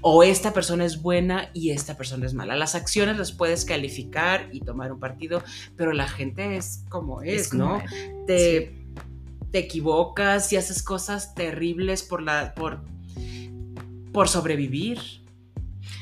[0.02, 2.54] O esta persona es buena y esta persona es mala.
[2.54, 5.42] Las acciones las puedes calificar y tomar un partido,
[5.76, 7.82] pero la gente es como es, ¿no?
[8.28, 8.79] Te,
[9.50, 12.84] te equivocas y haces cosas terribles por la por,
[14.12, 14.98] por sobrevivir.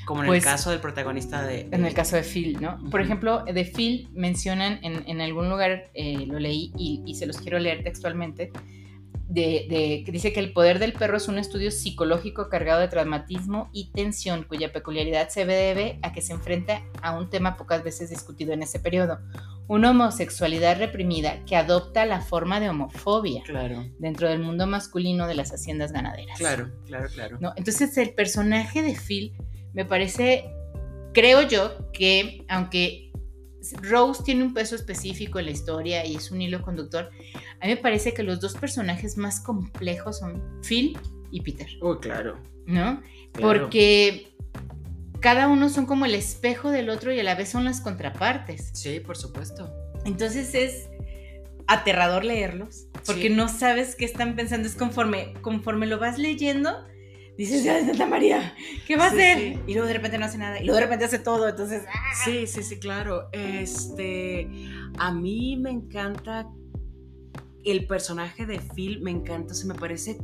[0.05, 1.69] Como en Pues, el caso del protagonista de.
[1.71, 2.79] En el caso de Phil, ¿no?
[2.91, 7.27] Por ejemplo, de Phil mencionan en, en algún lugar, eh, lo leí y, y se
[7.27, 8.51] los quiero leer textualmente,
[9.29, 12.89] de, de- que dice que el poder del perro es un estudio psicológico cargado de
[12.89, 17.85] traumatismo y tensión, cuya peculiaridad se debe a que se enfrenta a un tema pocas
[17.85, 19.19] veces discutido en ese periodo,
[19.67, 25.35] una homosexualidad reprimida que adopta la forma de homofobia Claro, dentro del mundo masculino de
[25.35, 26.39] las haciendas ganaderas.
[26.39, 27.37] claro, claro, claro.
[27.39, 27.53] ¿no?
[27.57, 29.35] Entonces el personaje de Phil
[29.75, 30.51] me parece,
[31.13, 33.13] creo yo, que aunque
[33.83, 37.11] Rose tiene un peso específico en la historia y es un hilo conductor,
[37.61, 40.97] a mí me parece que los dos personajes más complejos son Phil
[41.31, 42.39] y Peter, Uy, claro.
[42.67, 43.01] ¿no?
[43.33, 43.61] claro.
[43.61, 44.29] Porque
[45.21, 48.71] cada uno son como el espejo del otro y a la vez son las contrapartes.
[48.75, 49.73] Sí, por supuesto.
[50.05, 50.89] Entonces es
[51.67, 53.31] aterrador leerlos, porque Sí.
[53.31, 54.67] no sabes qué están pensando.
[54.69, 56.71] Es conforme, conforme lo vas leyendo,
[57.37, 58.55] dices, ¡ay, Santa María!
[58.87, 59.39] ¿Qué va a hacer?
[59.39, 59.59] sí.
[59.67, 61.47] Y luego de repente no hace nada, y luego de repente hace todo.
[61.49, 62.15] Entonces, ¡ah!
[62.25, 63.29] Sí, sí, sí, claro.
[63.33, 64.49] Este,
[64.99, 66.49] a mí me encanta
[67.71, 70.19] el personaje de Phil, me encanta, se me parece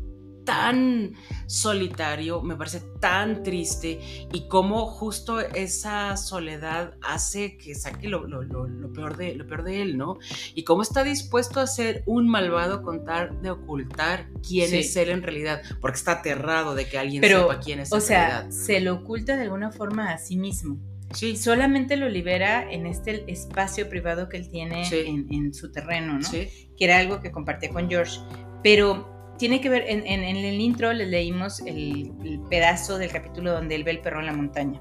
[0.44, 1.14] tan
[1.46, 3.98] solitario, me parece tan triste
[4.30, 9.46] y cómo justo esa soledad hace que saque lo, lo- lo- lo peor de, lo
[9.46, 10.18] peor de él, ¿no?
[10.54, 14.76] Y cómo está dispuesto a ser un malvado con tal de ocultar quién Sí.
[14.80, 17.96] es él en realidad, porque está aterrado de que alguien Pero, sepa quién es O
[17.96, 18.50] en sea, realidad.
[18.50, 20.76] se lo oculta de alguna forma a sí mismo.
[21.12, 25.04] Sí, solamente lo libera en este espacio privado que él tiene Sí.
[25.06, 26.22] en, en su terreno, ¿no?
[26.24, 28.18] sí, Que era algo que compartía con George.
[28.62, 33.10] Pero tiene que ver, en, en- en el intro le leímos el, el pedazo del
[33.10, 34.80] capítulo donde él ve el perro en la montaña.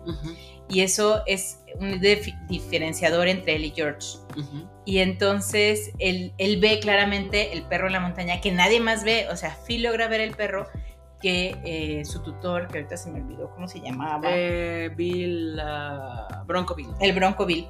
[0.70, 4.08] Y eso es un dif- diferenciador entre él y George.
[4.86, 9.28] Y entonces él, él ve claramente el perro en la montaña que nadie más ve.
[9.32, 10.68] O sea, Phil logra ver el perro
[11.24, 16.44] que eh, su tutor, que ahorita se me olvidó cómo se llamaba, Eh, Bill, ah,
[16.46, 16.90] Bronco Bill.
[17.00, 17.66] el Bronco Bill.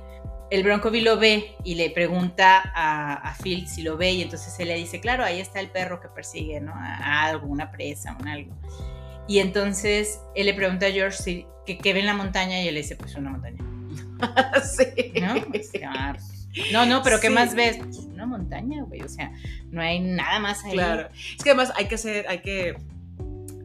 [0.49, 4.21] El Bronco Bill lo ve y le pregunta a, a Phil si lo ve y
[4.23, 6.73] entonces él le dice, claro, ahí está el perro que persigue, ¿no?
[6.75, 8.55] A, algo, una presa, un algo.
[9.27, 12.67] Y entonces él le pregunta a George si, que, que ve en la montaña y
[12.67, 13.63] él le dice, pues una montaña.
[14.63, 15.13] sí.
[15.21, 15.35] ¿no?
[16.71, 17.33] No, no, pero ¿qué Sí.
[17.33, 17.77] más ves?
[17.77, 19.31] Pues una montaña, güey, o sea,
[19.71, 20.73] no hay nada más ahí.
[20.73, 21.09] Claro.
[21.37, 22.75] Es que además hay que hacer, hay que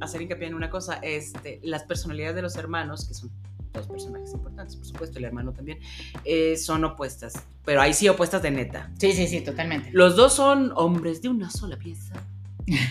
[0.00, 3.30] hacer hincapié en una cosa, este, las personalidades de los hermanos, que son
[3.72, 5.78] dos personajes importantes, por supuesto, el hermano también,
[6.24, 7.34] eh, son opuestas,
[7.64, 8.90] pero ahí sí opuestas de neta.
[8.98, 9.90] Sí, sí, sí, totalmente.
[9.92, 12.14] Los dos son hombres de una sola pieza,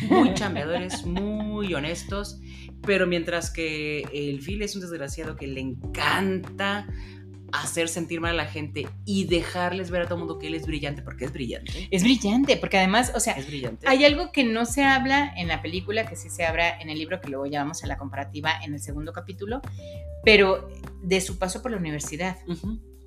[0.10, 2.40] muy chambeadores, muy honestos,
[2.86, 6.88] pero mientras que el Phil es un desgraciado que le encanta
[7.52, 10.56] hacer sentir mal a la gente y dejarles ver a todo el mundo que él
[10.56, 11.88] es brillante, porque es brillante.
[11.92, 13.88] Es brillante, porque además, o sea, Es brillante.
[13.88, 16.98] hay algo que no se habla en la película, que sí se habla en el
[16.98, 19.62] libro, que luego ya vamos a la comparativa en el segundo capítulo,
[20.24, 20.70] pero
[21.04, 22.38] de su paso por la universidad.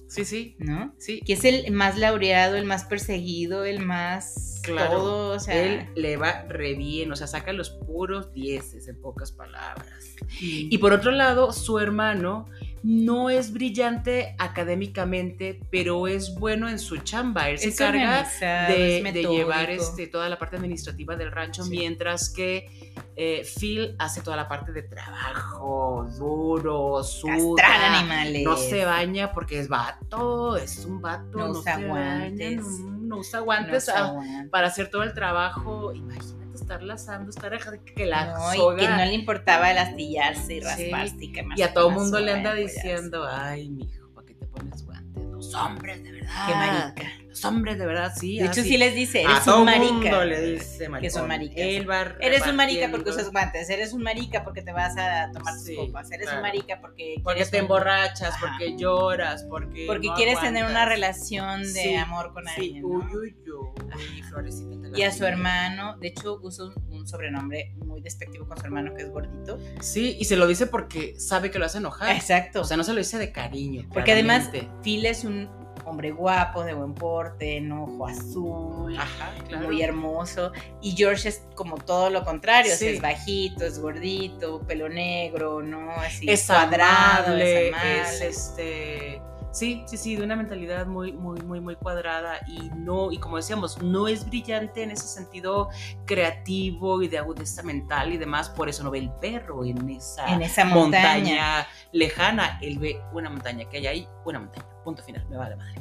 [0.08, 0.92] Sí, sí, ¿no?
[0.98, 1.20] sí.
[1.24, 4.90] Que es el más laureado, el más perseguido, el más Claro.
[4.90, 9.00] todo, o sea, Él le va re bien, o sea, saca los puros dieces, en
[9.00, 10.16] pocas palabras.
[10.40, 12.46] Y por otro lado, su hermano
[12.82, 17.50] no es brillante académicamente, pero es bueno en su chamba.
[17.50, 18.26] Él se encarga
[18.68, 21.70] de, llevar este, toda la parte administrativa del rancho, Sí.
[21.70, 28.42] mientras que eh, Phil hace toda la parte de trabajo duro, suda, animales.
[28.44, 32.62] no se baña porque es vato, es un vato, No no, usa se guantes.
[32.62, 34.50] baña, no, no usa No guantes se ah, aguanta.
[34.50, 35.92] para hacer todo el trabajo.
[35.92, 36.39] Imagínate,
[36.70, 38.76] estar lazando, estar que la No, y soga.
[38.78, 40.66] que no le importaba el astillarse y Sí.
[40.66, 44.46] rasparse y quemarse Y a todo mundo le anda diciendo, ay, mijo, ¿para qué te
[44.46, 45.22] pones guantes?
[45.24, 46.46] Los hombres, de verdad.
[46.46, 47.12] Qué marica.
[47.30, 48.38] Los hombres, de verdad, sí.
[48.38, 48.70] De hecho, así.
[48.70, 49.92] sí les dice, a eres todo un marica.
[49.92, 51.10] mundo le dice maricón.
[51.20, 51.56] son maricas.
[51.58, 55.30] Él va Eres un marica porque usas guantes, eres un marica porque te vas a
[55.32, 56.38] tomar tus Sí, copas, eres claro.
[56.38, 58.38] un marica porque Porque te un- emborrachas, Ajá.
[58.58, 59.84] porque lloras, porque.
[59.86, 62.82] porque no quieres tener una relación de Sí, amor con Sí, alguien.
[62.82, 62.88] ¿no?
[62.88, 64.70] uy, uy, uy, florecita.
[64.82, 68.58] te la Y a su hermano, de hecho, usa un, un sobrenombre muy despectivo con
[68.58, 69.58] su hermano que es gordito.
[69.80, 72.10] Sí, y se lo dice porque sabe que lo hace enojar.
[72.14, 72.62] Exacto.
[72.62, 73.86] O sea, no se lo dice de cariño.
[73.92, 74.50] Porque además.
[74.82, 75.48] Phil es un
[75.84, 79.66] hombre guapo, de buen porte, en ojo azul, Ajá, claro.
[79.66, 80.52] muy hermoso.
[80.80, 82.94] Y George es como todo lo contrario, o sea, Sí.
[82.96, 85.90] es bajito, es gordito, pelo negro, ¿no?
[85.92, 88.00] Así es cuadrado, amable, es amable.
[88.00, 89.22] es este.
[89.52, 93.36] Sí, sí, sí, de una mentalidad muy, muy, muy, muy cuadrada y no, y como
[93.36, 95.70] decíamos, no es brillante en ese sentido
[96.06, 100.26] creativo y de agudeza mental y demás, por eso no ve el perro en esa,
[100.32, 101.66] en esa montaña.
[101.90, 105.74] lejana, él ve una montaña, que hay ahí una montaña, punto final, me vale madre.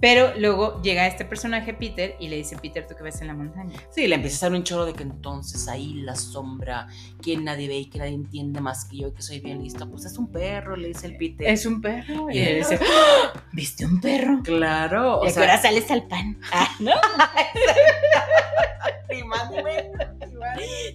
[0.00, 3.34] Pero luego llega este personaje, Peter, y le dice, Peter, ¿tú qué ves en la
[3.34, 3.76] montaña?
[3.90, 6.86] Sí, le empieza a hacer un choro de que entonces ahí la sombra,
[7.20, 9.90] que nadie ve y que nadie entiende más que yo, y que soy bien listo,
[9.90, 11.48] pues es un perro, le dice el Peter.
[11.48, 12.30] Es un perro.
[12.30, 13.42] Y él dice, ¡Ah!
[13.52, 14.40] ¿viste un perro?
[14.44, 16.38] Claro, o y sea, ahora sales al pan.
[16.52, 16.92] Ah, ¿no?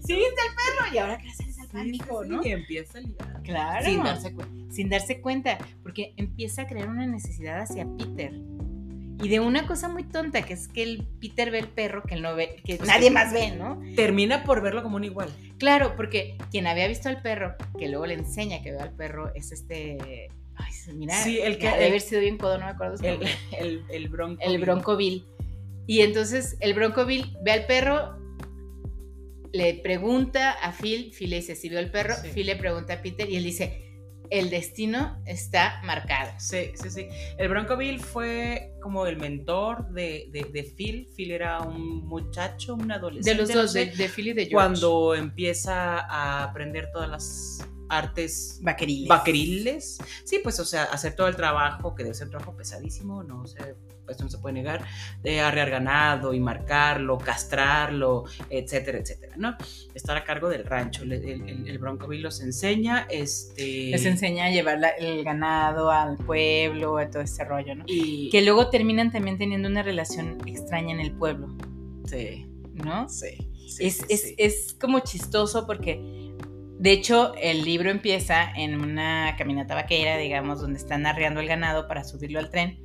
[0.05, 0.93] Sí, viste al perro.
[0.93, 2.41] Y ahora que sales al pan, mijo, ¿no?
[2.45, 3.41] Y empieza a ligar.
[3.43, 3.85] Claro.
[3.85, 4.73] Sin darse cuenta.
[4.73, 8.33] sin darse cuenta, porque empieza a crear una necesidad hacia Peter.
[9.21, 12.15] Y de una cosa muy tonta, que es que el Peter ve el perro que
[12.15, 13.79] él no ve, que nadie más ve, ¿no?
[13.95, 15.29] Termina por verlo como un igual.
[15.59, 19.31] Claro, porque quien había visto al perro, que luego le enseña que ve al perro,
[19.35, 20.29] es este.
[20.55, 22.97] Ay, mira, Sí, el que- ha de el- haber sido bien codo, no me acuerdo.
[22.97, 23.31] su El, nombre.
[23.59, 24.41] el, el bronco.
[24.43, 25.25] el Bronco Bill.
[25.87, 28.17] Y entonces el Bronco Bill ve al perro,
[29.53, 32.29] le pregunta a Phil, Phil le dice si vio al perro, Sí.
[32.33, 33.79] Phil le pregunta a Peter y él dice,
[34.29, 36.31] el destino está marcado.
[36.39, 37.07] Sí, sí, sí.
[37.37, 41.07] El Bronco Bill fue como el mentor de, de, de Phil.
[41.15, 43.29] Phil era un muchacho, un adolescente.
[43.35, 44.53] De los no dos, sé, de, de Phil y de George.
[44.55, 49.07] cuando empieza a aprender todas las artes Vaqueriles.
[49.07, 49.97] vaqueriles.
[50.23, 53.45] Sí, pues, o sea, hacer todo el trabajo, que debe ser un trabajo pesadísimo, no
[53.45, 53.75] sé,
[54.11, 54.83] esto no se puede negar,
[55.21, 59.55] de arrear ganado y marcarlo, castrarlo, etcétera, etcétera, ¿no?
[59.93, 61.03] Estar a cargo del rancho.
[61.03, 63.89] El, el, el- Bronco Bill los enseña, este...
[63.91, 67.83] Les enseña a llevar la- el ganado al pueblo, a todo ese rollo, ¿no?
[67.87, 68.29] Y...
[68.29, 71.47] Que luego terminan también teniendo una relación extraña en el pueblo,
[72.05, 73.07] Sí, ¿no?
[73.09, 73.49] sí.
[73.67, 74.35] sí, es, sí, es- sí.
[74.37, 76.33] es como chistoso porque,
[76.79, 81.87] de hecho, el libro empieza en una caminata vaquera, digamos, donde están arreando el ganado
[81.87, 82.79] para subirlo al tren.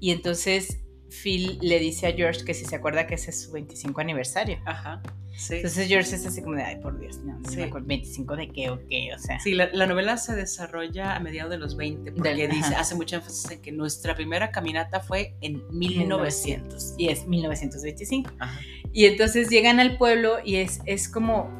[0.00, 0.78] Y entonces
[1.22, 4.58] Phil le dice a George que si se acuerda que ese es su 25 aniversario.
[4.66, 5.02] Ajá,
[5.36, 5.54] sí.
[5.56, 7.56] Entonces George es así como de, ay, por Dios, no, no Sí.
[7.56, 9.40] me acuerdo, 25 de qué o qué, o sea.
[9.40, 12.80] Sí, la, la novela se desarrolla a mediados de los 20, porque Del- dice, ajá.
[12.80, 16.94] hace mucho énfasis en que nuestra primera caminata fue en 1900.
[16.98, 18.30] Y es 1925.
[18.38, 18.60] Ajá.
[18.92, 21.50] Y entonces llegan al pueblo y es, es como,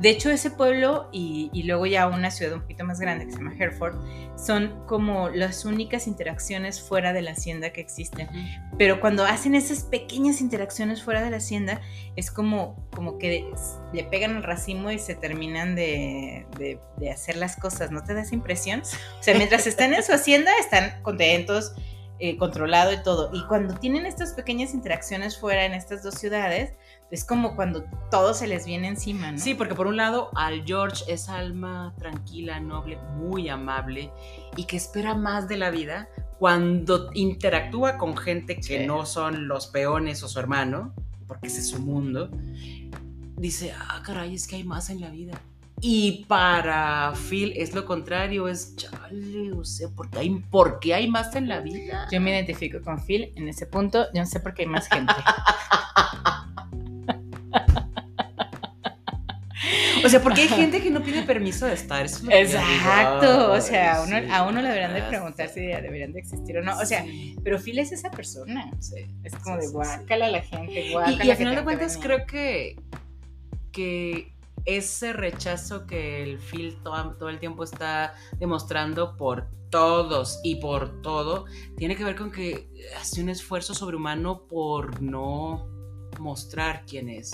[0.00, 3.32] de hecho ese pueblo y, y luego ya una ciudad un poquito más grande que
[3.32, 3.96] se llama Hereford,
[4.38, 8.28] son como las únicas interacciones fuera de la hacienda que existen.
[8.78, 11.80] Pero cuando hacen esas pequeñas interacciones fuera de la hacienda,
[12.14, 13.48] es como, como que
[13.94, 17.90] le pegan el racimo y se terminan de, de- de hacer las cosas.
[17.90, 18.80] ¿No te da esa impresión?
[18.80, 21.74] O sea, mientras están en su hacienda, están contentos,
[22.18, 23.30] eh, controlado y todo.
[23.32, 26.72] Y cuando tienen estas pequeñas interacciones fuera en estas dos ciudades,
[27.10, 29.38] es como cuando todo se les viene encima, ¿no?
[29.38, 34.10] Sí, porque por un lado, al George es alma tranquila, noble, muy amable
[34.56, 38.86] y que espera más de la vida cuando interactúa con gente que Sí.
[38.86, 40.94] no son los peones o su hermano,
[41.26, 42.28] porque ese es su mundo,
[43.36, 45.40] dice, ah, caray, es que hay más en la vida.
[45.80, 50.94] Y para Phil es lo contrario, es, chale, o sea, ¿por qué hay, por qué
[50.94, 52.08] hay más en la vida?
[52.10, 54.06] Yo me identifico con Phil en ese punto.
[54.14, 55.12] Yo no sé por qué hay más gente.
[60.04, 62.04] O sea, porque hay gente que no pide permiso de estar.
[62.04, 62.32] Eso es digo.
[62.60, 63.52] Exacto.
[63.52, 66.62] O sea, uno, sí, a uno le deberían de preguntar si deberían de existir o
[66.62, 66.76] no.
[66.78, 68.70] O sea, Sí, pero Phil es esa persona.
[68.80, 69.06] sí.
[69.24, 71.24] Es como Sí, de guácala a la gente, Y, guácala.
[71.24, 72.76] y a que final de cuentas creo que,
[73.72, 74.32] que
[74.64, 81.02] ese rechazo que el Phil todo, todo el tiempo está demostrando por todos y por
[81.02, 81.44] todo,
[81.76, 82.68] tiene que ver con que
[83.00, 85.68] hace un esfuerzo sobrehumano por no
[86.18, 87.32] mostrar quién es.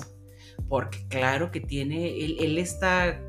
[0.69, 3.21] Porque claro que tiene, él, él está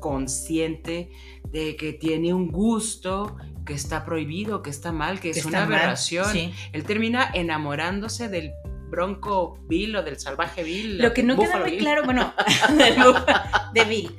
[0.00, 1.10] consciente
[1.50, 3.36] de que tiene un gusto
[3.66, 6.26] que está prohibido, que está mal, que, Que es una mal, aberración.
[6.26, 6.52] sí.
[6.72, 8.52] Él termina enamorándose del
[8.90, 10.98] Bronco Bill o del Salvaje Bill.
[10.98, 11.80] Lo que no queda muy Bill.
[11.80, 12.32] claro, bueno,
[13.74, 14.16] de Bill,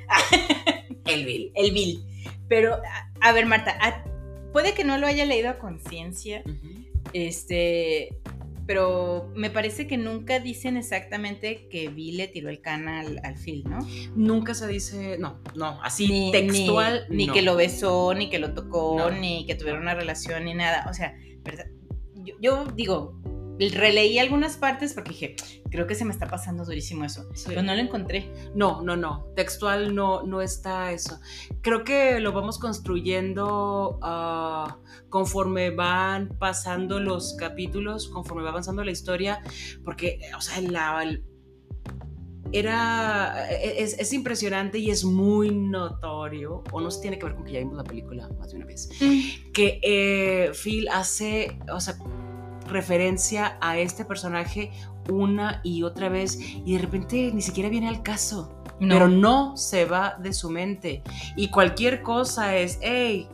[1.05, 1.51] El Bill.
[1.55, 2.03] el Bill.
[2.47, 4.03] Pero, a, a ver, Marta, a-
[4.51, 6.43] puede que no lo haya leído a conciencia,
[7.13, 8.09] este,
[8.69, 13.35] pero me parece que nunca dicen exactamente que Bill le tiró el can al, al
[13.35, 13.79] Phil, ¿no?
[14.15, 17.07] Nunca se dice, no, no, así textual.
[17.09, 17.33] Ni, ni no.
[17.33, 19.09] que lo besó, ni que lo tocó, No.
[19.09, 20.85] ni que tuvieron una relación, ni nada.
[20.87, 21.15] O sea.
[22.13, 23.18] Yo, yo digo,
[23.67, 25.35] releí algunas partes porque dije,
[25.69, 27.27] creo que se me está pasando durísimo eso.
[27.33, 27.45] Sí.
[27.47, 28.31] Pero no lo encontré.
[28.55, 29.25] No, no, no.
[29.35, 31.19] Textual no, no está eso.
[31.61, 34.77] Creo que lo vamos construyendo ah,
[35.09, 39.41] conforme van pasando los capítulos, conforme va avanzando la historia,
[39.83, 41.25] porque, o sea, la, el-
[42.51, 47.43] era, es, es impresionante y es muy notorio, o no se tiene que ver con
[47.45, 48.89] que ya vimos la película más de una vez,
[49.53, 51.95] que eh, Phil hace, o sea,
[52.69, 54.71] referencia a este personaje
[55.09, 58.93] una y otra vez y de repente ni siquiera viene al caso, No.
[58.95, 61.01] pero no se va de su mente
[61.35, 63.27] y cualquier cosa es, hey,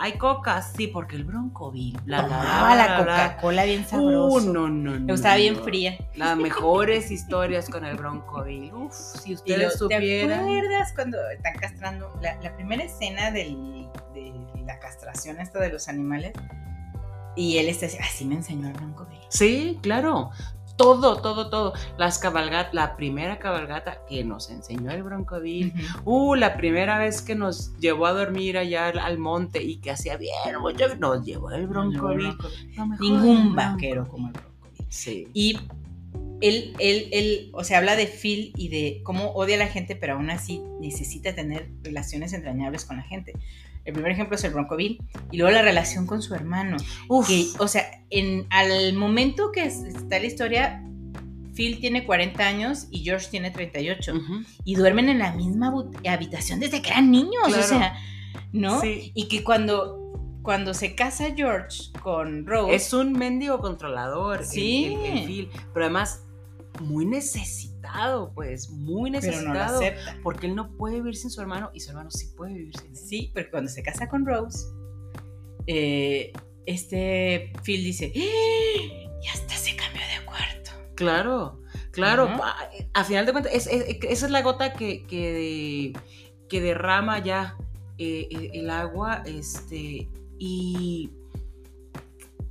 [0.00, 3.14] hay coca, sí, porque el bronco Bill, bla, bla, Tomaba la bla, bla.
[3.34, 4.52] Coca-Cola bien Uh, sabroso.
[4.52, 5.06] no, no, no.
[5.06, 5.64] Le gustaba bien no.
[5.64, 5.98] fría.
[6.14, 8.72] Las mejores historias con el bronco Bill.
[8.74, 10.40] Uf, si ustedes lo- ¿Te supieran.
[10.40, 12.16] acuerdas cuando están castrando?
[12.22, 14.32] La, la primera escena del- de
[14.64, 16.32] la castración esta de los animales.
[17.36, 19.20] Y él está así, así me enseñó el Bronco Bill.
[19.28, 20.30] Sí, claro.
[20.76, 21.72] Todo, todo, todo.
[21.98, 25.72] Las cabalgatas, la primera cabalgata que nos enseñó el Bronco Bill.
[26.04, 29.90] Uh, la primera vez que nos llevó a dormir allá al, al monte y que
[29.90, 32.36] hacía bien, mucho, nos llevó el Bronco Bill.
[32.76, 34.86] Lo mejor del Ningún vaquero como el Bronco Bill.
[34.88, 35.26] Sí.
[35.34, 35.58] Y
[36.40, 39.96] él, él, él, o sea, habla de Phil y de cómo odia a la gente,
[39.96, 43.32] pero aún así necesita tener relaciones entrañables con la gente.
[43.88, 46.76] El primer ejemplo es el Bronco Bill y luego la relación con su hermano.
[47.08, 47.26] Uf.
[47.26, 50.84] Que, o sea, en, al momento que es- está la historia,
[51.54, 54.42] Phil tiene 40 años y George tiene 38 Ujú.
[54.66, 55.72] y duermen en la misma
[56.06, 57.62] habitación desde que eran niños, Claro.
[57.62, 57.96] o sea,
[58.52, 58.78] ¿no?
[58.82, 59.10] Sí.
[59.14, 60.12] Y que cuando,
[60.42, 64.44] cuando se casa George con Rose, Es un mendigo controlador.
[64.44, 64.94] Sí.
[65.02, 65.48] El, el Phil.
[65.72, 66.24] Pero además,
[66.80, 67.06] muy
[67.80, 68.70] necesitado, pues.
[68.70, 70.20] Muy pero no lo necesitado.
[70.22, 72.90] porque él no puede vivir sin su hermano y su hermano sí puede vivir sin
[72.90, 72.96] él.
[72.96, 74.66] Sí, porque cuando se casa con Rose,
[75.66, 76.32] eh,
[76.66, 78.18] este Phil dice, ¡Ah!
[79.22, 80.70] y hasta se cambió de cuarto.
[80.94, 81.60] Claro,
[81.92, 82.24] claro.
[82.24, 82.56] Ajá.
[82.94, 85.92] A, a final de cuentas, es- es- esa es la gota que, que,
[86.48, 87.56] que derrama ya
[87.98, 90.08] eh, eh, el agua, este,
[90.38, 91.10] y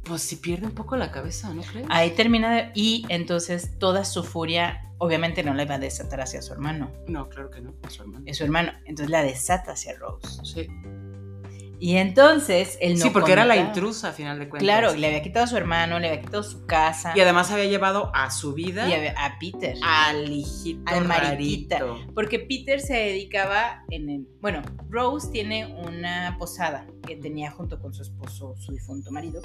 [0.04, 1.86] pues si pierde un poco la cabeza, ¿no crees?
[1.90, 6.42] Ahí termina de- y entonces toda su furia, obviamente no la iba a desatar hacia
[6.42, 8.24] su hermano, No, claro que no, es su hermano.
[8.28, 10.40] es su hermano, entonces la desata hacia Rose.
[10.44, 10.68] Sí,
[11.80, 14.64] Y entonces él no sí porque era la intrusa a final de cuentas.
[14.64, 17.66] Claro, le había quitado a su hermano, le había quitado su casa Y además había
[17.66, 19.76] llevado a su vida y había- a Peter.
[19.84, 21.78] al hijito Al mariquita.
[21.80, 22.14] rarito.
[22.16, 24.28] Porque Peter se dedicaba en el...
[24.42, 29.42] Bueno, Rose tiene una posada que tenía junto con su esposo, su difunto marido.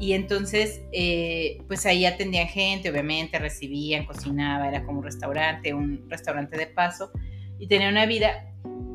[0.00, 6.08] Y entonces, eh, pues ahí atendían gente, obviamente, recibían, cocinaba, era como un restaurante, un
[6.08, 7.10] restaurante de paso.
[7.58, 8.44] Y tenía una vida...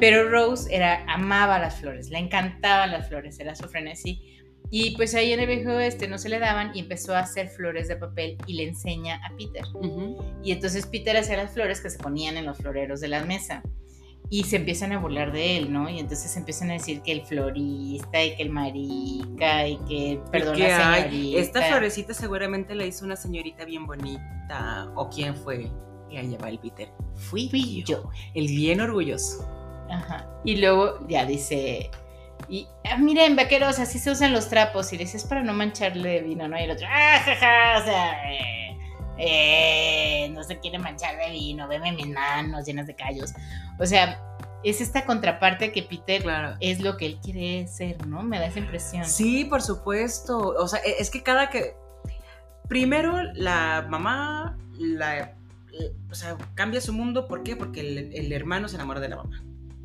[0.04, 4.22] Pero Rose era, amaba las flores, le encantaban las flores, era su frenesí.
[4.70, 7.48] Y pues ahí en el viejo oeste no se le daban y empezó a hacer
[7.48, 9.64] flores de papel y le enseña a Peter.
[9.74, 10.18] Ujú.
[10.44, 13.64] Y entonces Peter hacía las flores que se ponían en los floreros de la mesa.
[14.30, 15.90] Y se empiezan a burlar de él, ¿no?
[15.90, 20.56] Y entonces empiezan a decir que el florista y que el marica y que, perdón,
[20.56, 21.38] ¿Y qué la hay?
[21.38, 24.92] Esta florecita seguramente la hizo una señorita bien bonita.
[24.96, 25.72] ¿O quién fue?
[26.12, 26.90] Y ahí va el Peter.
[27.16, 28.10] Fui, Fui yo.
[28.34, 29.63] El bien orgulloso.
[29.90, 30.28] Ajá.
[30.44, 31.90] Y luego ya dice,
[32.50, 34.92] y ah, miren, vaqueros, así se usan los trapos.
[34.94, 36.60] Y le dices, para no mancharle de vino, ¿no?
[36.60, 38.78] Y el otro, ah, jaja, o sea, eh,
[39.18, 43.34] eh, no se quiere manchar de vino, veme mis manos llenas de callos.
[43.80, 44.20] O sea,
[44.64, 46.56] es esta contraparte que Peter Claro.
[46.60, 48.24] es lo que él quiere ser, ¿no?
[48.24, 49.06] Me da esa impresión.
[49.06, 50.38] Sí, por supuesto.
[50.40, 51.76] O sea, e- es que cada que.
[52.70, 55.34] Primero, la mamá la,
[56.10, 57.28] o sea, cambia su mundo.
[57.28, 57.56] ¿Por qué?
[57.58, 59.44] Porque el, el hermano se enamora de la mamá,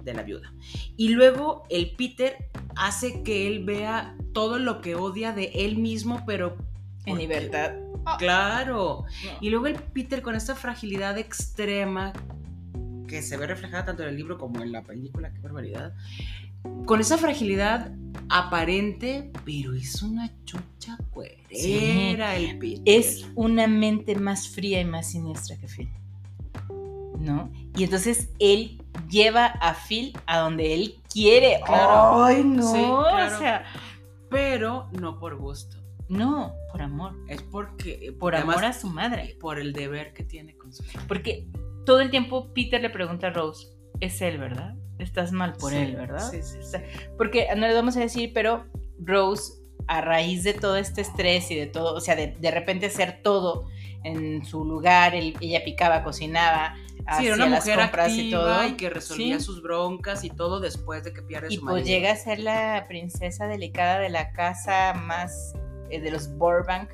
[0.08, 0.52] de la viuda.
[0.96, 6.24] Y luego el Peter hace que él vea todo lo que odia de él mismo,
[6.26, 6.56] pero.
[7.06, 7.72] En libertad.
[8.18, 9.04] Claro.
[9.24, 9.30] No.
[9.40, 12.12] Y luego el Peter con esta fragilidad extrema
[13.06, 15.94] que se ve reflejada tanto en el libro como en la película, qué barbaridad.
[16.86, 17.92] Con esa fragilidad
[18.28, 22.82] aparente, pero es una chucha cuerera el Peter.
[22.84, 25.88] Es una mente más fría y más siniestra que Phil.
[27.18, 27.50] ¿No?
[27.76, 31.60] Y entonces él lleva a Phil a donde él quiere.
[31.64, 32.24] Claro.
[32.24, 32.62] ¡Ay, no!
[32.72, 33.36] Sí, claro.
[33.36, 33.64] O sea,
[34.30, 35.76] pero no por gusto.
[36.08, 37.14] No, por amor.
[37.28, 38.14] Es porque.
[38.18, 39.36] Por además, amor a su madre.
[39.40, 41.46] Por el deber que tiene con su Porque
[41.84, 43.68] todo el tiempo Peter le pregunta a Rose,
[44.00, 44.74] es él, ¿verdad?
[44.98, 46.30] Estás mal por Sí, él, ¿verdad?
[46.30, 46.58] Sí, sí,
[47.16, 48.66] Porque no les vamos a decir, pero
[48.98, 49.52] Rose,
[49.86, 53.20] a raíz de todo este estrés y de todo, o sea, de, de repente hacer
[53.22, 53.66] todo
[54.04, 56.74] en su lugar, él- ella picaba, cocinaba,
[57.18, 58.76] Sí, era una las mujer compras activa y y, todo.
[58.76, 59.44] que resolvía Sí.
[59.44, 61.86] sus broncas y todo después de que pierde Y su pues marido.
[61.88, 65.54] llega a ser la princesa delicada de la casa más
[65.90, 66.90] eh, de los Burbank,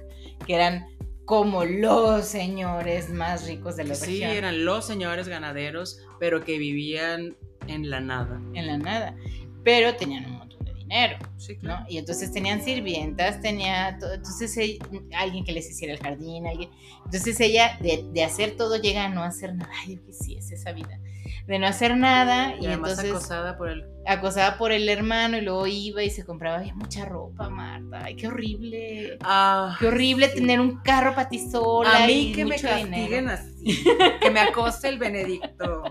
[0.47, 0.87] que eran
[1.25, 4.31] como los señores más ricos de la Sí, región.
[4.31, 7.37] eran los señores ganaderos, pero que vivían
[7.67, 8.41] en la nada.
[8.55, 9.17] en la nada,
[9.65, 10.54] pero tenían un montón
[10.95, 11.85] dinero, Sí, ¿no?
[11.89, 14.85] Y entonces tenían sirvientas, tenía todo, entonces ella-
[15.19, 16.71] alguien que les hiciera el jardín, alguien,
[17.05, 20.73] entonces ella de, de hacer todo llega a no hacer nada, ay, yo quisiese esa
[20.73, 20.99] vida,
[21.47, 23.85] de no hacer nada Y, y, además entonces acosada por el...
[24.07, 28.29] acosada por el hermano y luego iba y se compraba mucha ropa, Marta, ay, qué
[28.29, 29.19] horrible.
[29.23, 30.37] Ah, Qué horrible sí.
[30.37, 33.31] tener un carro para ti sola A mí y que me castiguen dinero.
[33.31, 33.85] así,
[34.23, 35.83] que me acose el Benedicto.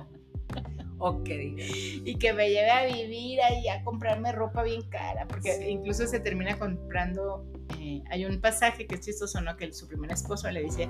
[1.06, 1.68] O que digan.
[2.06, 5.66] y que me lleve a vivir ahí a comprarme ropa bien cara, porque Sí.
[5.70, 7.46] incluso se termina comprando,
[7.80, 9.56] eh, hay un pasaje que es chistoso, ¿no?
[9.58, 10.88] Que su primer esposo le dice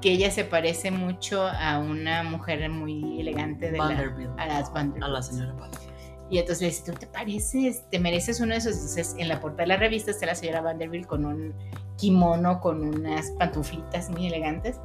[0.00, 4.30] que ella se parece mucho a una mujer muy elegante de la, Vanderbilt.
[4.38, 5.04] a las Vanderbilt.
[5.04, 5.92] A la señora Vanderbilt.
[6.28, 7.88] Y entonces le dice, ¿tú te pareces?
[7.88, 8.72] ¿Te mereces uno de esos?
[8.72, 11.54] Entonces en la portada de la revista está la señora Vanderbilt con un
[11.98, 14.76] kimono, con unas pantuflitas muy elegantes.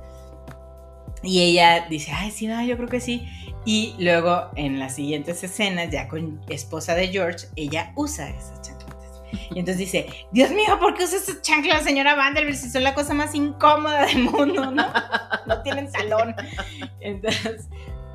[1.24, 3.28] Y ella dice, ay, sí, no, yo creo que sí.
[3.66, 9.22] Y luego en las siguientes escenas, ya con esposa de George, ella usa esas chancletas.
[9.52, 12.58] Y entonces dice, Dios mío, ¿por qué usa esas chanclas, señora Vanderbilt?
[12.58, 14.92] Si son la cosa más incómoda del mundo, ¿no?
[15.46, 16.36] No tienen talón.
[17.00, 17.68] Entonces,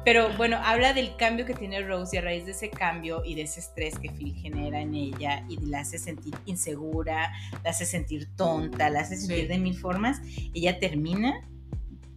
[0.05, 3.35] pero bueno, habla del cambio que tiene Rose y a raíz de ese cambio y
[3.35, 7.33] de ese estrés que Phil genera en ella y la hace sentir insegura,
[7.65, 9.47] la hace sentir tonta, la hace sentir Sí.
[9.47, 10.21] de mil formas,
[10.55, 11.45] ella termina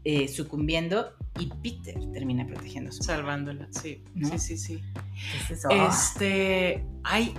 [0.03, 4.03] eh, sucumbiendo y Peter termina protegiendo Salvándola, sí.
[4.15, 4.27] ¿No?
[4.29, 4.81] Sí, sí, sí.
[5.33, 7.33] Entonces, oh, Este, hay,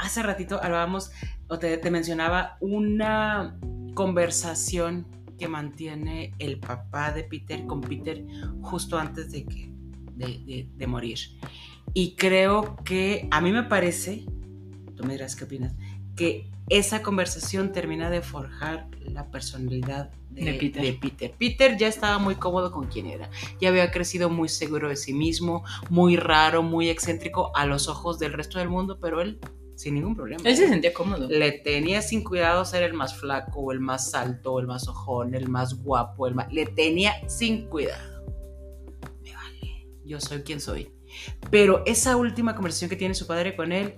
[0.00, 1.10] hace ratito hablábamos,
[1.48, 3.58] o te, te mencionaba, una
[3.94, 5.06] conversación
[5.38, 8.24] que mantiene el papá de Peter con Peter
[8.62, 9.70] justo antes de que
[10.14, 11.18] de, de- de morir.
[11.92, 14.24] Y creo que a mí me parece,
[14.96, 15.74] tú me dirás qué opinas,
[16.14, 20.82] que esa conversación termina de forjar la personalidad de, De Peter.
[20.82, 21.34] de Peter.
[21.38, 23.30] Peter ya estaba muy cómodo con quien era.
[23.60, 28.18] Ya había crecido muy seguro de sí mismo, muy raro, muy excéntrico a los ojos
[28.18, 29.38] del resto del mundo, pero él
[29.76, 30.42] sin ningún problema.
[30.44, 31.28] él se sentía cómodo.
[31.28, 35.48] Le tenía sin cuidado ser el más flaco, el más alto, el más ojón, el
[35.48, 36.52] más guapo, el más...
[36.52, 38.24] Le tenía sin cuidado.
[39.22, 40.90] Me vale, yo soy quien soy.
[41.50, 43.94] Pero esa última conversación que tiene su padre con él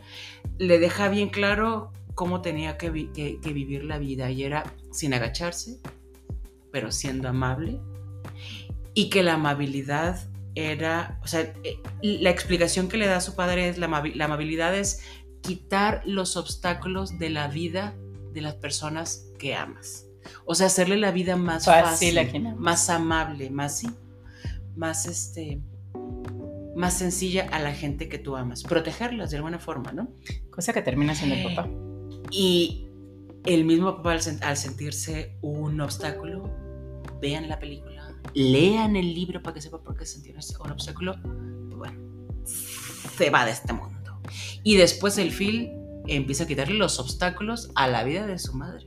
[0.58, 4.64] le deja bien claro cómo tenía que, vi- que- que vivir la vida y era
[4.90, 5.78] sin agacharse,
[6.72, 7.78] pero siendo amable
[8.92, 10.18] y que la amabilidad
[10.56, 14.24] era, o sea, eh, la explicación que le da a su padre es la, la
[14.24, 15.00] amabilidad es
[15.42, 17.94] quitar los obstáculos de la vida
[18.32, 20.06] de las personas que amas.
[20.44, 22.18] O sea, hacerle la vida más Fácil
[22.58, 23.88] más amable, más sí,
[24.74, 25.60] más este
[26.74, 30.08] más sencilla a la gente que tú amas, protegerlas de alguna forma, ¿no?
[30.50, 31.68] Cosa que termina siendo el papá.
[32.30, 32.86] Y
[33.44, 36.50] el mismo papá al, sen- al sentirse un obstáculo,
[37.20, 41.16] vean la película, lean el libro para que sepa por qué se sintió un obstáculo,
[41.76, 41.98] bueno,
[42.44, 44.20] se va de este mundo.
[44.62, 45.70] Y después el Phil
[46.06, 48.86] empieza a quitarle los obstáculos a la vida de su madre.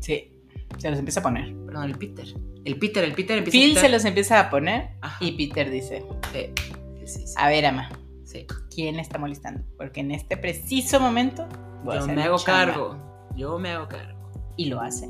[0.00, 0.32] Sí,
[0.78, 1.54] se los empieza a poner.
[1.66, 2.26] Perdón, el Peter.
[2.64, 3.82] El Peter, el Peter empieza Phil a quitar...
[3.84, 5.24] se los empieza a poner Ajá.
[5.24, 7.90] y Peter dice, Sí, sí, sí, a ver, ama,
[8.24, 8.46] sí.
[8.74, 9.62] ¿quién está molestando?
[9.76, 11.46] Porque en este preciso momento
[11.84, 12.72] voy Yo me hago chamba".
[12.72, 12.96] cargo.
[13.36, 14.14] Yo me hago cargo.
[14.56, 15.08] Y lo hace.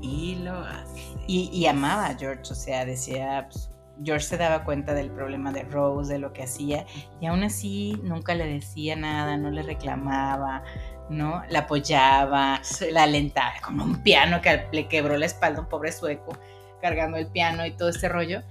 [0.00, 1.00] Y lo hace.
[1.26, 3.70] Y, y amaba a George, o sea, decía, pues,
[4.04, 6.84] George se daba cuenta del problema de Rose, de lo que hacía,
[7.20, 10.62] y aún así nunca le decía nada, no le reclamaba,
[11.08, 11.42] ¿no?
[11.48, 12.86] La apoyaba, Sí.
[12.90, 16.36] la alentaba, con un piano que le quebró la espalda a un pobre sueco,
[16.82, 18.42] cargando el piano y todo este rollo.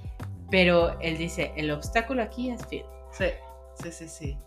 [0.50, 2.86] Pero él dice, el obstáculo aquí es Phil.
[3.12, 3.26] Sí,
[3.82, 4.38] sí, sí, sí.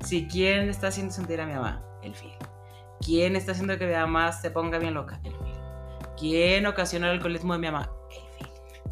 [0.00, 1.82] Sí, ¿quién está haciendo sentir a mi mamá?
[2.02, 2.32] El Phil.
[3.00, 5.20] ¿Quién está haciendo que mi mamá se ponga bien loca?
[5.24, 5.54] El Phil.
[6.18, 7.90] ¿Quién ocasiona el alcoholismo de mi mamá?
[8.10, 8.16] El.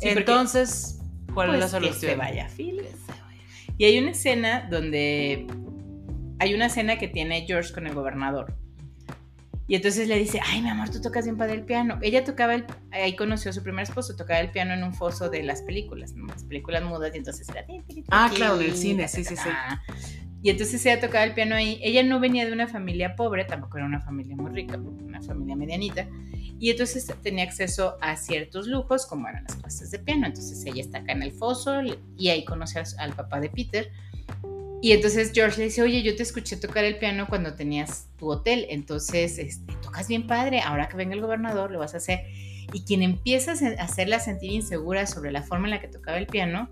[0.01, 1.01] Sí, porque, Entonces,
[1.35, 2.11] ¿cuál pues, es la que solución?
[2.13, 2.77] se vaya Phil.
[2.77, 3.43] Que se vaya.
[3.79, 5.47] Y hay una escena donde
[6.39, 8.55] hay una escena que tiene George con el gobernador.
[9.69, 11.99] Y entonces le dice, ay, mi amor, tú tocas bien padre el piano.
[12.03, 15.31] Ella tocaba el, ahí conoció a su primer esposo, tocaba el piano en un foso
[15.31, 16.27] de las películas, ¿no?
[16.27, 17.65] las películas mudas, y entonces era...
[18.11, 19.49] Ah, claro, en el cine, sí, sí, sí.
[20.43, 21.79] Y entonces ella tocaba el piano ahí.
[21.83, 25.55] Ella no venía de una familia pobre, tampoco era una familia muy rica, una familia
[25.55, 26.09] medianita.
[26.59, 30.27] Y entonces tenía acceso a ciertos lujos, como eran las clases de piano.
[30.27, 31.81] Entonces ella está acá en el foso
[32.17, 33.93] y ahí conoce al papá de Peter.
[34.85, 38.29] Y entonces George le dice, oye, yo te escuché tocar el piano cuando tenías tu
[38.29, 42.27] hotel, entonces este, tocas bien padre, ahora que venga el gobernador lo vas a hacer.
[42.73, 46.27] Y quien empieza a hacerla sentir insegura sobre la forma en la que tocaba el
[46.27, 46.69] piano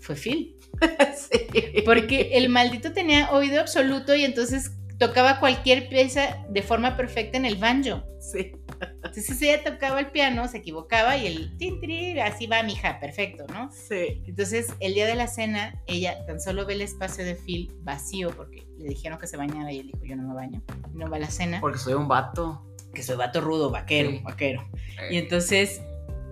[0.00, 0.56] fue Phil.
[1.16, 1.82] sí.
[1.84, 7.44] Porque el maldito tenía oído absoluto y entonces tocaba cualquier pieza de forma perfecta en
[7.44, 8.04] el banjo.
[8.20, 8.52] Sí.
[8.80, 13.44] Entonces ella tocaba el piano, se equivocaba y el tin, así va mi hija, perfecto,
[13.48, 13.70] ¿no?
[13.72, 14.22] Sí.
[14.26, 18.30] Entonces el día de la cena, ella tan solo ve el espacio de Phil vacío
[18.30, 20.62] porque le dijeron que se bañara y él dijo, yo no me baño,
[20.94, 21.60] no va a la cena.
[21.60, 22.66] Porque soy un vato.
[22.94, 24.68] Que soy vato rudo, vaquero, vaquero.
[25.10, 25.80] Y entonces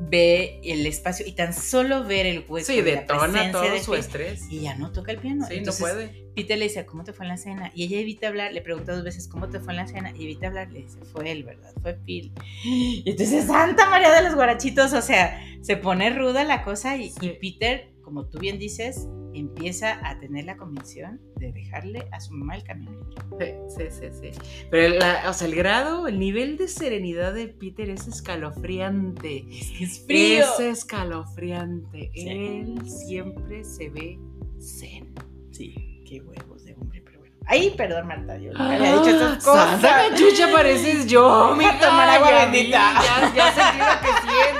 [0.00, 2.66] ve el espacio y tan solo ver el hueco.
[2.66, 4.42] Sí, detona todo su estrés.
[4.50, 5.46] Y ya no toca el piano.
[5.46, 6.30] Sí, no puede.
[6.34, 7.70] Peter le dice, ¿cómo te fue en la cena?
[7.74, 10.12] Y ella evita hablar, le pregunta dos veces, ¿cómo te fue en la cena?
[10.16, 11.72] Y evita hablar, le dice, fue él, ¿verdad?
[11.82, 12.32] Fue Phil.
[12.64, 17.12] Y entonces, Santa María de los Guarachitos, o sea, se pone ruda la cosa y,
[17.20, 22.34] y Peter, como tú bien dices, empieza a tener la convicción de dejarle a su
[22.34, 22.90] mamá el camino
[23.30, 23.60] libre.
[23.68, 24.30] Sí, sí, sí.
[24.68, 24.96] Pero
[25.28, 29.46] o sea, el grado, el nivel de serenidad de Peter es escalofriante.
[29.48, 30.42] Es que es frío.
[30.42, 32.10] Es escalofriante.
[32.16, 34.18] Él siempre se ve
[34.58, 35.14] zen.
[35.52, 37.36] Sí, qué huevos de hombre, pero bueno.
[37.46, 39.80] Ay, perdón, Marta, yo le había dicho estas cosas.
[39.80, 42.92] Santa chucha pareces yo, mi tomar agua bendita.
[43.04, 44.59] Ya, ya sentí lo que que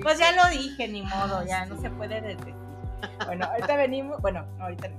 [0.00, 2.54] Pues ya lo dije, ni modo, ya no se puede decir.
[3.26, 4.96] Bueno, ahorita venimos, bueno, no, ahorita no.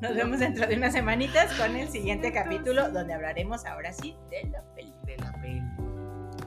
[0.00, 4.48] Nos vemos dentro de unas semanitas con el siguiente capítulo donde hablaremos ahora sí de
[4.50, 4.92] la peli.
[5.04, 5.62] De la peli.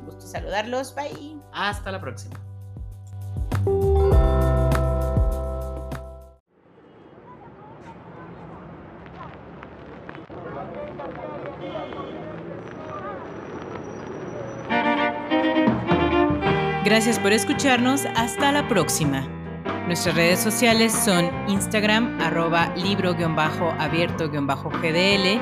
[0.06, 1.38] gusto saludarlos, bye.
[1.54, 2.36] Hasta la próxima.
[16.86, 18.06] Gracias por escucharnos.
[18.16, 19.28] Hasta la próxima.
[19.88, 25.42] Nuestras redes sociales son Instagram, arroba libro-abierto-gdl.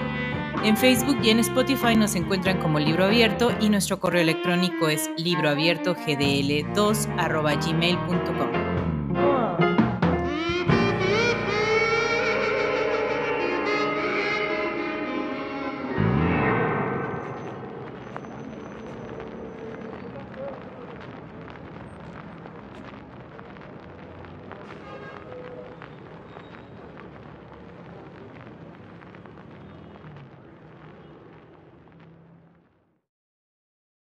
[0.64, 5.10] En Facebook y en Spotify nos encuentran como Libro Abierto y nuestro correo electrónico es
[5.18, 8.63] libroabiertogdl2 arroba gmail.com.